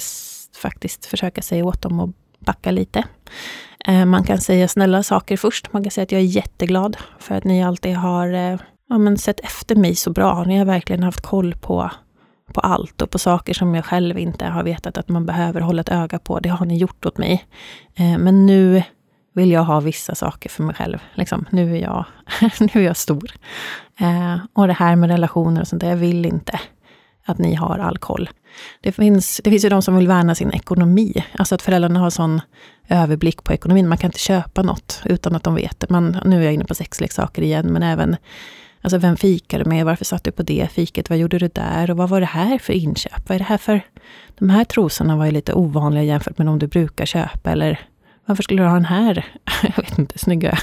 faktiskt 0.61 1.05
försöka 1.05 1.41
säga 1.41 1.65
åt 1.65 1.81
dem 1.81 1.99
att 1.99 2.09
backa 2.39 2.71
lite. 2.71 3.03
Eh, 3.85 4.05
man 4.05 4.23
kan 4.23 4.37
säga 4.37 4.67
snälla 4.67 5.03
saker 5.03 5.37
först. 5.37 5.73
Man 5.73 5.83
kan 5.83 5.91
säga 5.91 6.03
att 6.03 6.11
jag 6.11 6.21
är 6.21 6.25
jätteglad 6.25 6.97
för 7.19 7.35
att 7.35 7.43
ni 7.43 7.63
alltid 7.63 7.95
har 7.95 8.33
eh, 8.33 8.57
ja, 8.89 8.97
men 8.97 9.17
sett 9.17 9.39
efter 9.39 9.75
mig 9.75 9.95
så 9.95 10.11
bra. 10.11 10.43
Ni 10.43 10.57
har 10.57 10.65
verkligen 10.65 11.03
haft 11.03 11.21
koll 11.21 11.55
på, 11.55 11.91
på 12.53 12.61
allt 12.61 13.01
och 13.01 13.09
på 13.09 13.19
saker 13.19 13.53
som 13.53 13.75
jag 13.75 13.85
själv 13.85 14.17
inte 14.17 14.45
har 14.45 14.63
vetat 14.63 14.97
att 14.97 15.09
man 15.09 15.25
behöver 15.25 15.61
hålla 15.61 15.81
ett 15.81 15.89
öga 15.89 16.19
på. 16.19 16.39
Det 16.39 16.49
har 16.49 16.65
ni 16.65 16.77
gjort 16.77 17.05
åt 17.05 17.17
mig. 17.17 17.45
Eh, 17.95 18.17
men 18.17 18.45
nu 18.45 18.83
vill 19.33 19.51
jag 19.51 19.63
ha 19.63 19.79
vissa 19.79 20.15
saker 20.15 20.49
för 20.49 20.63
mig 20.63 20.75
själv. 20.75 20.97
Liksom, 21.13 21.45
nu, 21.49 21.75
är 21.77 21.81
jag, 21.81 22.05
nu 22.59 22.69
är 22.73 22.85
jag 22.85 22.97
stor. 22.97 23.31
Och 24.53 24.67
det 24.67 24.73
här 24.73 24.95
med 24.95 25.09
relationer 25.09 25.61
och 25.61 25.67
sånt 25.67 25.81
där, 25.81 25.89
jag 25.89 25.97
vill 25.97 26.25
inte 26.25 26.59
att 27.25 27.37
ni 27.37 27.55
har 27.55 27.79
all 27.79 27.97
koll. 27.97 28.29
Det 28.81 28.91
finns, 28.91 29.41
det 29.43 29.49
finns 29.49 29.65
ju 29.65 29.69
de 29.69 29.81
som 29.81 29.95
vill 29.95 30.07
värna 30.07 30.35
sin 30.35 30.51
ekonomi. 30.51 31.23
Alltså 31.33 31.55
att 31.55 31.61
föräldrarna 31.61 31.99
har 31.99 32.09
sån 32.09 32.41
överblick 32.89 33.43
på 33.43 33.53
ekonomin. 33.53 33.87
Man 33.87 33.97
kan 33.97 34.07
inte 34.07 34.19
köpa 34.19 34.61
något 34.61 35.01
utan 35.05 35.35
att 35.35 35.43
de 35.43 35.55
vet 35.55 35.79
det. 35.79 35.89
Man, 35.89 36.17
nu 36.25 36.39
är 36.39 36.43
jag 36.43 36.53
inne 36.53 36.65
på 36.65 36.75
sexleksaker 36.75 37.41
igen, 37.41 37.67
men 37.67 37.83
även 37.83 38.17
Alltså 38.83 38.97
vem 38.97 39.17
fikar 39.17 39.59
du 39.59 39.65
med? 39.65 39.85
Varför 39.85 40.05
satt 40.05 40.23
du 40.23 40.31
på 40.31 40.43
det 40.43 40.67
fiket? 40.71 41.09
Vad 41.09 41.19
gjorde 41.19 41.37
du 41.37 41.47
där? 41.47 41.91
Och 41.91 41.97
vad 41.97 42.09
var 42.09 42.19
det 42.19 42.25
här 42.25 42.57
för 42.57 42.73
inköp? 42.73 43.29
Vad 43.29 43.35
är 43.35 43.39
det 43.39 43.45
här 43.45 43.57
för... 43.57 43.81
De 44.39 44.49
här 44.49 44.63
trosorna 44.63 45.17
var 45.17 45.25
ju 45.25 45.31
lite 45.31 45.53
ovanliga 45.53 46.03
jämfört 46.03 46.37
med 46.37 46.47
de 46.47 46.59
du 46.59 46.67
brukar 46.67 47.05
köpa. 47.05 47.51
Eller 47.51 47.79
varför 48.25 48.43
skulle 48.43 48.61
du 48.61 48.67
ha 48.67 48.73
den 48.73 48.85
här, 48.85 49.25
jag 49.63 49.83
vet 49.83 49.99
inte, 49.99 50.19
snygga 50.19 50.57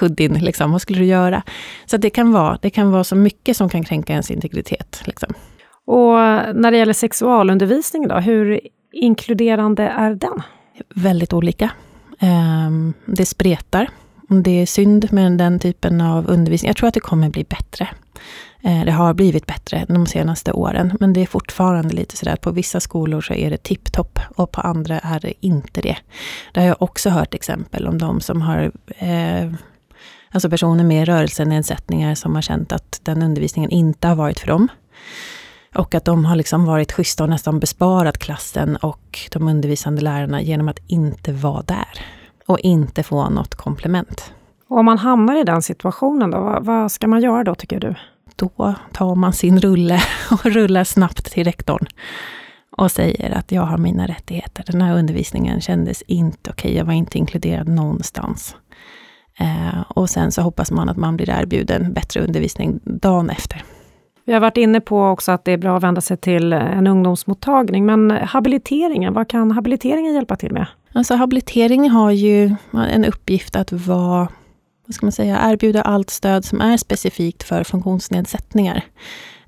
hoodien? 0.00 0.32
Liksom. 0.32 0.72
Vad 0.72 0.82
skulle 0.82 0.98
du 0.98 1.04
göra? 1.04 1.42
Så 1.86 1.96
det 1.96 2.10
kan, 2.10 2.32
vara, 2.32 2.58
det 2.62 2.70
kan 2.70 2.90
vara 2.90 3.04
så 3.04 3.16
mycket 3.16 3.56
som 3.56 3.68
kan 3.68 3.84
kränka 3.84 4.12
ens 4.12 4.30
integritet. 4.30 5.02
Liksom. 5.04 5.34
Och 5.90 6.14
när 6.56 6.70
det 6.70 6.76
gäller 6.76 6.92
sexualundervisning 6.92 8.08
då, 8.08 8.14
hur 8.14 8.60
inkluderande 8.92 9.82
är 9.82 10.14
den? 10.14 10.42
Väldigt 10.94 11.32
olika. 11.32 11.70
Ehm, 12.18 12.94
det 13.04 13.26
spretar. 13.26 13.90
Det 14.28 14.50
är 14.50 14.66
synd 14.66 15.12
med 15.12 15.32
den 15.32 15.58
typen 15.58 16.00
av 16.00 16.30
undervisning. 16.30 16.68
Jag 16.68 16.76
tror 16.76 16.88
att 16.88 16.94
det 16.94 17.00
kommer 17.00 17.30
bli 17.30 17.44
bättre. 17.44 17.88
Eh, 18.62 18.84
det 18.84 18.92
har 18.92 19.14
blivit 19.14 19.46
bättre 19.46 19.86
de 19.88 20.06
senaste 20.06 20.52
åren, 20.52 20.96
men 21.00 21.12
det 21.12 21.20
är 21.22 21.26
fortfarande 21.26 21.94
lite 21.94 22.16
sådär 22.16 22.32
att 22.32 22.40
på 22.40 22.50
vissa 22.50 22.80
skolor 22.80 23.20
så 23.20 23.34
är 23.34 23.50
det 23.50 23.62
tipptopp 23.62 24.18
och 24.36 24.52
på 24.52 24.60
andra 24.60 24.98
är 24.98 25.20
det 25.20 25.32
inte 25.40 25.80
det. 25.80 25.96
Det 26.52 26.60
har 26.60 26.66
jag 26.66 26.82
också 26.82 27.10
hört 27.10 27.34
exempel 27.34 27.86
om 27.86 27.98
de 27.98 28.20
som 28.20 28.42
har 28.42 28.72
eh, 28.98 29.52
Alltså 30.32 30.50
personer 30.50 30.84
med 30.84 31.08
rörelsenedsättningar 31.08 32.14
som 32.14 32.34
har 32.34 32.42
känt 32.42 32.72
att 32.72 33.00
den 33.02 33.22
undervisningen 33.22 33.70
inte 33.70 34.08
har 34.08 34.14
varit 34.14 34.40
för 34.40 34.46
dem. 34.46 34.68
Och 35.74 35.94
att 35.94 36.04
de 36.04 36.24
har 36.24 36.36
liksom 36.36 36.64
varit 36.64 36.92
schyssta 36.92 37.24
och 37.24 37.30
nästan 37.30 37.60
besparat 37.60 38.18
klassen 38.18 38.76
och 38.76 39.18
de 39.32 39.48
undervisande 39.48 40.02
lärarna 40.02 40.42
genom 40.42 40.68
att 40.68 40.78
inte 40.86 41.32
vara 41.32 41.62
där. 41.62 42.04
Och 42.46 42.58
inte 42.60 43.02
få 43.02 43.28
något 43.28 43.54
komplement. 43.54 44.32
Och 44.68 44.78
om 44.78 44.84
man 44.84 44.98
hamnar 44.98 45.40
i 45.40 45.44
den 45.44 45.62
situationen, 45.62 46.30
då, 46.30 46.40
vad, 46.40 46.64
vad 46.64 46.92
ska 46.92 47.08
man 47.08 47.20
göra 47.20 47.44
då 47.44 47.54
tycker 47.54 47.80
du? 47.80 47.94
Då 48.36 48.74
tar 48.92 49.14
man 49.14 49.32
sin 49.32 49.60
rulle 49.60 50.00
och 50.30 50.46
rullar 50.46 50.84
snabbt 50.84 51.32
till 51.32 51.44
rektorn 51.44 51.86
och 52.76 52.90
säger 52.90 53.30
att 53.30 53.52
jag 53.52 53.62
har 53.62 53.78
mina 53.78 54.06
rättigheter. 54.06 54.64
Den 54.66 54.82
här 54.82 54.98
undervisningen 54.98 55.60
kändes 55.60 56.02
inte 56.02 56.50
okej, 56.50 56.68
okay. 56.68 56.78
jag 56.78 56.84
var 56.84 56.92
inte 56.92 57.18
inkluderad 57.18 57.68
någonstans. 57.68 58.56
Eh, 59.38 59.80
och 59.88 60.10
sen 60.10 60.32
så 60.32 60.42
hoppas 60.42 60.70
man 60.70 60.88
att 60.88 60.96
man 60.96 61.16
blir 61.16 61.30
erbjuden 61.30 61.92
bättre 61.92 62.20
undervisning 62.20 62.80
dagen 62.84 63.30
efter. 63.30 63.64
Vi 64.30 64.34
har 64.34 64.40
varit 64.40 64.56
inne 64.56 64.80
på 64.80 65.04
också 65.04 65.32
att 65.32 65.44
det 65.44 65.52
är 65.52 65.58
bra 65.58 65.76
att 65.76 65.82
vända 65.82 66.00
sig 66.00 66.16
till 66.16 66.52
en 66.52 66.86
ungdomsmottagning, 66.86 67.86
men 67.86 68.10
habiliteringen, 68.10 69.14
vad 69.14 69.28
kan 69.28 69.50
habiliteringen 69.50 70.14
hjälpa 70.14 70.36
till 70.36 70.52
med? 70.52 70.66
Alltså 70.92 71.14
habilitering 71.14 71.90
har 71.90 72.10
ju 72.10 72.54
en 72.72 73.04
uppgift 73.04 73.56
att 73.56 73.72
vara, 73.72 74.28
vad 74.86 74.94
ska 74.94 75.06
man 75.06 75.12
säga, 75.12 75.50
erbjuda 75.50 75.82
allt 75.82 76.10
stöd 76.10 76.44
som 76.44 76.60
är 76.60 76.76
specifikt 76.76 77.42
för 77.42 77.64
funktionsnedsättningar. 77.64 78.84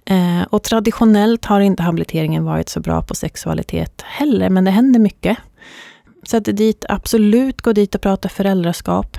Eh, 0.05 0.43
och 0.51 0.63
traditionellt 0.63 1.45
har 1.45 1.61
inte 1.61 1.83
habiliteringen 1.83 2.45
varit 2.45 2.69
så 2.69 2.81
bra 2.81 3.03
på 3.03 3.15
sexualitet 3.15 4.03
heller, 4.07 4.51
men 4.51 4.65
det 4.65 4.71
händer 4.71 5.01
mycket. 5.01 5.39
Så 6.23 6.37
att 6.37 6.45
dit, 6.45 6.85
absolut 6.89 7.61
gå 7.61 7.73
dit 7.73 7.95
och 7.95 8.01
prata 8.01 8.29
föräldraskap. 8.29 9.17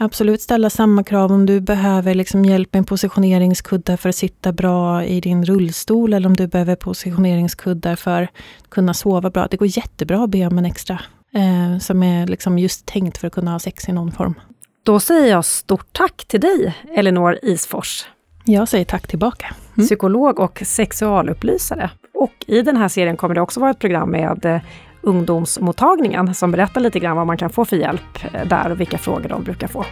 Absolut 0.00 0.42
ställa 0.42 0.70
samma 0.70 1.04
krav 1.04 1.32
om 1.32 1.46
du 1.46 1.60
behöver 1.60 2.14
liksom 2.14 2.44
hjälp 2.44 2.72
med 2.72 2.78
en 2.78 2.84
positioneringskuddar 2.84 3.96
för 3.96 4.08
att 4.08 4.16
sitta 4.16 4.52
bra 4.52 5.04
i 5.04 5.20
din 5.20 5.44
rullstol 5.44 6.12
eller 6.12 6.28
om 6.28 6.36
du 6.36 6.46
behöver 6.46 6.76
positioneringskuddar 6.76 7.96
för 7.96 8.22
att 8.22 8.70
kunna 8.70 8.94
sova 8.94 9.30
bra. 9.30 9.46
Det 9.50 9.56
går 9.56 9.68
jättebra 9.76 10.24
att 10.24 10.30
be 10.30 10.46
om 10.46 10.58
en 10.58 10.64
extra 10.64 11.00
eh, 11.34 11.78
som 11.78 12.02
är 12.02 12.26
liksom 12.26 12.58
just 12.58 12.86
tänkt 12.86 13.18
för 13.18 13.26
att 13.26 13.32
kunna 13.32 13.50
ha 13.50 13.58
sex 13.58 13.88
i 13.88 13.92
någon 13.92 14.12
form. 14.12 14.34
Då 14.82 15.00
säger 15.00 15.30
jag 15.30 15.44
stort 15.44 15.86
tack 15.92 16.24
till 16.28 16.40
dig, 16.40 16.74
Elinor 16.94 17.38
Isfors. 17.42 18.06
Jag 18.44 18.68
säger 18.68 18.84
tack 18.84 19.06
tillbaka. 19.06 19.54
Mm. 19.76 19.86
Psykolog 19.86 20.40
och 20.40 20.62
sexualupplysare. 20.64 21.90
Och 22.14 22.32
i 22.46 22.62
den 22.62 22.76
här 22.76 22.88
serien 22.88 23.16
kommer 23.16 23.34
det 23.34 23.40
också 23.40 23.60
vara 23.60 23.70
ett 23.70 23.78
program 23.78 24.10
med 24.10 24.44
eh, 24.44 24.60
ungdomsmottagningen 25.00 26.34
som 26.34 26.50
berättar 26.50 26.80
lite 26.80 26.98
grann 26.98 27.16
vad 27.16 27.26
man 27.26 27.36
kan 27.36 27.50
få 27.50 27.64
för 27.64 27.76
hjälp 27.76 28.24
eh, 28.32 28.48
där 28.48 28.70
och 28.70 28.80
vilka 28.80 28.98
frågor 28.98 29.28
de 29.28 29.42
brukar 29.42 29.68
få. 29.68 29.84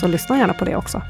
Så 0.00 0.06
lyssna 0.06 0.38
gärna 0.38 0.54
på 0.54 0.64
det 0.64 0.76
också. 0.76 1.02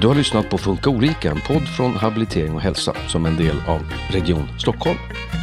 Du 0.00 0.06
har 0.06 0.14
lyssnat 0.14 0.50
på 0.50 0.58
Funka 0.58 0.90
olika, 0.90 1.30
en 1.30 1.40
podd 1.40 1.68
från 1.68 1.96
Habilitering 1.96 2.54
och 2.54 2.60
hälsa 2.60 2.92
som 3.08 3.26
en 3.26 3.36
del 3.36 3.56
av 3.68 3.80
Region 4.10 4.48
Stockholm. 4.58 4.98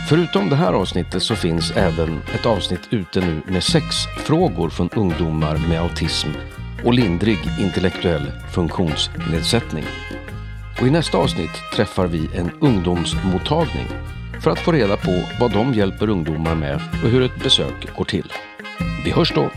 Förutom 0.09 0.49
det 0.49 0.55
här 0.55 0.73
avsnittet 0.73 1.23
så 1.23 1.35
finns 1.35 1.71
även 1.71 2.19
ett 2.35 2.45
avsnitt 2.45 2.87
ute 2.89 3.19
nu 3.19 3.41
med 3.47 3.63
sex 3.63 3.85
frågor 4.17 4.69
från 4.69 4.89
ungdomar 4.89 5.57
med 5.69 5.81
autism 5.81 6.29
och 6.85 6.93
lindrig 6.93 7.39
intellektuell 7.59 8.31
funktionsnedsättning. 8.51 9.85
Och 10.81 10.87
I 10.87 10.91
nästa 10.91 11.17
avsnitt 11.17 11.51
träffar 11.73 12.07
vi 12.07 12.29
en 12.35 12.51
ungdomsmottagning 12.61 13.87
för 14.43 14.51
att 14.51 14.59
få 14.59 14.71
reda 14.71 14.97
på 14.97 15.23
vad 15.39 15.51
de 15.51 15.73
hjälper 15.73 16.09
ungdomar 16.09 16.55
med 16.55 16.75
och 17.03 17.09
hur 17.09 17.21
ett 17.21 17.43
besök 17.43 17.95
går 17.95 18.05
till. 18.05 18.33
Vi 19.05 19.11
hörs 19.11 19.33
då! 19.33 19.49